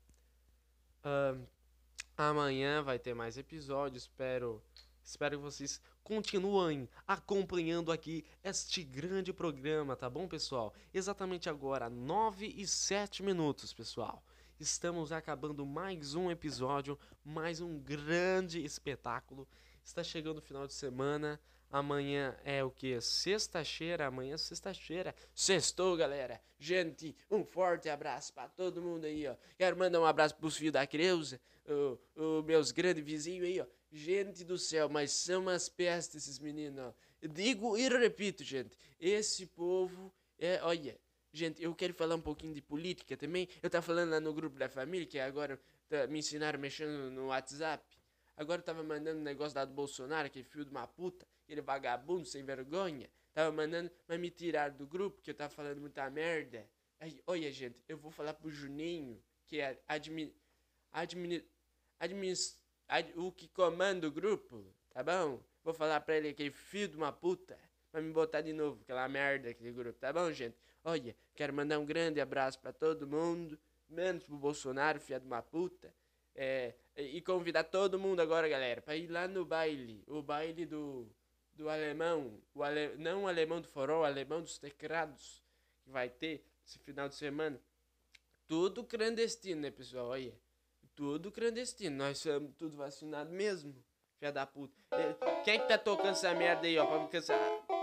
Amanhã 2.16 2.82
vai 2.82 2.98
ter 2.98 3.14
mais 3.14 3.38
episódio. 3.38 3.96
Espero 3.96 4.62
Espero 5.06 5.36
que 5.36 5.44
vocês 5.44 5.80
continuem 6.06 6.88
acompanhando 7.04 7.90
aqui 7.90 8.24
este 8.44 8.84
grande 8.84 9.32
programa, 9.32 9.96
tá 9.96 10.08
bom, 10.08 10.28
pessoal? 10.28 10.72
Exatamente 10.94 11.48
agora, 11.48 11.90
9 11.90 12.46
e 12.46 12.64
7 12.64 13.24
minutos, 13.24 13.74
pessoal. 13.74 14.22
Estamos 14.60 15.10
acabando 15.10 15.66
mais 15.66 16.14
um 16.14 16.30
episódio, 16.30 16.96
mais 17.24 17.60
um 17.60 17.80
grande 17.80 18.64
espetáculo. 18.64 19.48
Está 19.84 20.04
chegando 20.04 20.38
o 20.38 20.42
final 20.42 20.64
de 20.64 20.74
semana. 20.74 21.40
Amanhã 21.68 22.36
é 22.44 22.62
o 22.62 22.70
que? 22.70 23.00
Sexta-feira. 23.00 24.06
Amanhã 24.06 24.34
é 24.34 24.38
sexta-feira. 24.38 25.12
Sextou, 25.34 25.96
galera. 25.96 26.40
Gente, 26.56 27.16
um 27.28 27.44
forte 27.44 27.88
abraço 27.88 28.32
para 28.32 28.48
todo 28.48 28.80
mundo 28.80 29.06
aí, 29.06 29.26
ó. 29.26 29.34
Quero 29.58 29.76
mandar 29.76 30.00
um 30.00 30.06
abraço 30.06 30.36
pros 30.36 30.56
filhos 30.56 30.74
da 30.74 30.86
Creuza, 30.86 31.40
os 32.14 32.44
meus 32.44 32.70
grandes 32.70 33.04
vizinhos 33.04 33.44
aí, 33.44 33.60
ó. 33.60 33.66
Gente 33.96 34.44
do 34.44 34.58
céu, 34.58 34.90
mas 34.90 35.10
são 35.10 35.40
umas 35.40 35.70
pestes 35.70 36.16
esses 36.16 36.38
meninos, 36.38 36.78
ó. 36.78 36.94
Digo 37.26 37.78
e 37.78 37.88
repito, 37.88 38.44
gente. 38.44 38.76
Esse 39.00 39.46
povo 39.46 40.12
é, 40.38 40.60
olha, 40.62 41.00
gente, 41.32 41.62
eu 41.62 41.74
quero 41.74 41.94
falar 41.94 42.14
um 42.14 42.20
pouquinho 42.20 42.52
de 42.52 42.60
política 42.60 43.16
também. 43.16 43.48
Eu 43.62 43.70
tava 43.70 43.80
falando 43.80 44.10
lá 44.10 44.20
no 44.20 44.34
grupo 44.34 44.58
da 44.58 44.68
família, 44.68 45.06
que 45.06 45.18
agora 45.18 45.58
tá, 45.88 46.06
me 46.08 46.18
ensinaram 46.18 46.58
mexendo 46.58 47.10
no 47.10 47.28
WhatsApp. 47.28 47.82
Agora 48.36 48.60
eu 48.60 48.64
tava 48.64 48.82
mandando 48.82 49.18
um 49.18 49.22
negócio 49.22 49.56
lá 49.56 49.64
do 49.64 49.72
Bolsonaro, 49.72 50.26
aquele 50.26 50.44
filho 50.44 50.66
de 50.66 50.70
uma 50.70 50.86
puta, 50.86 51.26
aquele 51.44 51.62
vagabundo 51.62 52.26
sem 52.26 52.44
vergonha. 52.44 53.08
Tava 53.32 53.50
mandando, 53.50 53.90
mas 54.06 54.20
me 54.20 54.30
tiraram 54.30 54.76
do 54.76 54.86
grupo, 54.86 55.22
que 55.22 55.30
eu 55.30 55.34
tava 55.34 55.48
falando 55.48 55.80
muita 55.80 56.10
merda. 56.10 56.68
Aí, 57.00 57.22
olha, 57.26 57.50
gente, 57.50 57.82
eu 57.88 57.96
vou 57.96 58.10
falar 58.10 58.34
pro 58.34 58.50
Juninho, 58.50 59.18
que 59.46 59.58
é 59.58 59.80
admin, 59.88 60.30
admin, 60.92 61.42
o 63.16 63.32
que 63.32 63.48
comanda 63.48 64.06
o 64.06 64.10
grupo, 64.10 64.64
tá 64.90 65.02
bom? 65.02 65.40
Vou 65.64 65.74
falar 65.74 66.00
pra 66.00 66.16
ele 66.16 66.28
aquele 66.28 66.50
filho 66.50 66.88
de 66.88 66.96
uma 66.96 67.12
puta 67.12 67.58
pra 67.90 68.00
me 68.00 68.12
botar 68.12 68.40
de 68.40 68.52
novo, 68.52 68.80
aquela 68.82 69.08
merda 69.08 69.50
aquele 69.50 69.72
grupo, 69.72 69.98
tá 69.98 70.12
bom, 70.12 70.30
gente? 70.32 70.56
Olha, 70.84 71.16
quero 71.34 71.52
mandar 71.52 71.78
um 71.78 71.84
grande 71.84 72.20
abraço 72.20 72.58
para 72.60 72.72
todo 72.72 73.06
mundo, 73.06 73.58
menos 73.88 74.22
pro 74.22 74.36
Bolsonaro, 74.36 75.00
filho 75.00 75.18
de 75.18 75.26
uma 75.26 75.42
puta. 75.42 75.92
É, 76.34 76.74
e 76.96 77.20
convidar 77.22 77.64
todo 77.64 77.98
mundo 77.98 78.20
agora, 78.20 78.48
galera, 78.48 78.82
pra 78.82 78.94
ir 78.94 79.08
lá 79.08 79.26
no 79.26 79.44
baile, 79.44 80.04
o 80.06 80.22
baile 80.22 80.66
do, 80.66 81.08
do 81.54 81.68
alemão, 81.68 82.38
o 82.54 82.62
ale, 82.62 82.94
não 82.96 83.24
o 83.24 83.28
alemão 83.28 83.60
do 83.60 83.68
forró, 83.68 84.02
o 84.02 84.04
alemão 84.04 84.42
dos 84.42 84.58
teclados, 84.58 85.42
que 85.82 85.90
vai 85.90 86.10
ter 86.10 86.44
esse 86.64 86.78
final 86.78 87.08
de 87.08 87.14
semana. 87.14 87.58
Tudo 88.46 88.84
clandestino, 88.84 89.62
né, 89.62 89.70
pessoal? 89.70 90.08
Olha 90.08 90.45
tudo 90.96 91.30
clandestino. 91.30 91.96
Nós 91.96 92.18
somos 92.18 92.52
tudo 92.56 92.76
vacinado 92.76 93.30
mesmo. 93.30 93.74
Filha 94.18 94.32
da 94.32 94.46
puta. 94.46 94.74
Quem 95.44 95.60
que 95.60 95.68
tá 95.68 95.76
tocando 95.76 96.12
essa 96.12 96.34
merda 96.34 96.66
aí, 96.66 96.78
ó, 96.78 96.86
pra 96.86 96.98
me 96.98 97.08
cansar? 97.08 97.38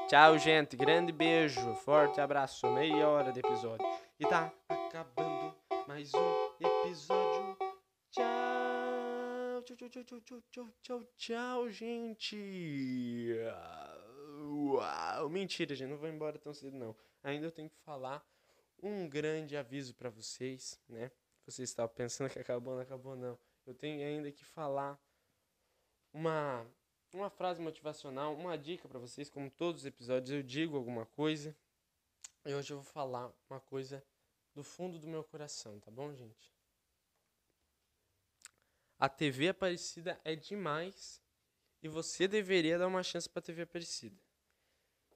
Tchau, 0.10 0.38
gente. 0.40 0.76
Grande 0.76 1.12
beijo. 1.12 1.76
Forte 1.76 2.20
abraço. 2.20 2.68
Meia 2.74 3.08
hora 3.08 3.32
de 3.32 3.40
episódio. 3.40 3.86
E 4.20 4.26
tá 4.26 4.52
acabando 4.68 5.56
mais 5.88 6.12
um 6.14 6.50
episódio. 6.60 7.56
Tchau. 8.10 9.62
Tchau, 9.64 9.78
tchau, 9.78 9.90
tchau, 9.90 10.04
tchau, 10.04 10.42
tchau, 10.52 10.70
tchau, 10.82 11.04
tchau, 11.16 11.70
gente. 11.70 13.36
Uau. 14.42 15.30
Mentira, 15.30 15.76
gente. 15.76 15.90
Não 15.90 15.98
vou 15.98 16.10
embora 16.10 16.40
tão 16.40 16.54
cedo, 16.54 16.76
não. 16.76 16.96
Ainda 17.24 17.46
eu 17.46 17.52
tenho 17.52 17.70
que 17.70 17.78
falar 17.86 18.26
um 18.82 19.08
grande 19.08 19.56
aviso 19.56 19.94
para 19.94 20.10
vocês, 20.10 20.82
né? 20.90 21.12
Você 21.46 21.64
estava 21.64 21.90
pensando 21.90 22.30
que 22.30 22.40
acabou, 22.40 22.76
não 22.76 22.82
acabou, 22.82 23.16
não. 23.16 23.38
Eu 23.66 23.74
tenho 23.74 24.06
ainda 24.06 24.32
que 24.32 24.44
falar 24.44 25.00
uma, 26.14 26.66
uma 27.14 27.30
frase 27.30 27.62
motivacional, 27.62 28.36
uma 28.36 28.58
dica 28.58 28.88
para 28.88 29.00
vocês. 29.00 29.30
Como 29.30 29.50
todos 29.50 29.82
os 29.82 29.86
episódios, 29.86 30.32
eu 30.32 30.44
digo 30.44 30.78
alguma 30.78 31.06
coisa. 31.06 31.56
E 32.46 32.54
hoje 32.54 32.72
eu 32.72 32.78
vou 32.78 32.86
falar 32.86 33.32
uma 33.50 33.60
coisa 33.60 34.04
do 34.54 34.64
fundo 34.64 35.00
do 35.00 35.08
meu 35.08 35.24
coração, 35.24 35.80
tá 35.80 35.90
bom, 35.90 36.14
gente? 36.14 36.54
A 39.00 39.10
TV 39.10 39.50
Aparecida 39.50 40.20
é 40.24 40.36
demais 40.36 41.22
e 41.82 41.88
você 41.88 42.28
deveria 42.28 42.78
dar 42.78 42.88
uma 42.88 43.04
chance 43.04 43.30
pra 43.30 43.42
TV 43.42 43.64
Aparecida. 43.64 44.18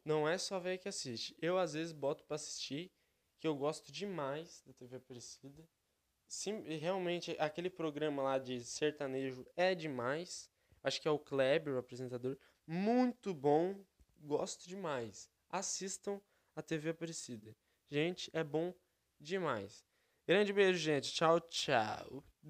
Não 0.04 0.28
é 0.28 0.38
só 0.38 0.60
ver 0.60 0.78
que 0.78 0.90
assiste. 0.90 1.36
Eu 1.42 1.58
às 1.58 1.74
vezes 1.74 1.94
boto 1.94 2.24
para 2.24 2.36
assistir, 2.36 2.92
que 3.40 3.48
eu 3.48 3.56
gosto 3.56 3.92
demais 3.92 4.62
da 4.66 4.74
TV 4.74 4.98
Aparecida. 4.98 5.68
Sim, 6.28 6.62
realmente 6.78 7.36
aquele 7.40 7.70
programa 7.70 8.22
lá 8.22 8.38
de 8.38 8.64
sertanejo 8.64 9.46
é 9.56 9.74
demais. 9.74 10.50
Acho 10.84 11.02
que 11.02 11.08
é 11.08 11.12
o 11.12 11.20
Kleber, 11.20 11.76
o 11.76 11.78
apresentador. 11.78 12.38
Muito 12.66 13.34
bom. 13.34 13.84
Gosto 14.20 14.68
demais. 14.68 15.30
Assistam 15.50 16.20
a 16.56 16.62
TV 16.62 16.90
Aparecida. 16.90 17.56
Gente, 17.90 18.30
é 18.34 18.44
bom 18.44 18.74
demais. 19.20 19.86
Grande 20.28 20.52
beijo, 20.52 20.78
gente. 20.78 21.14
Tchau, 21.14 21.40
tchau. 21.40 22.24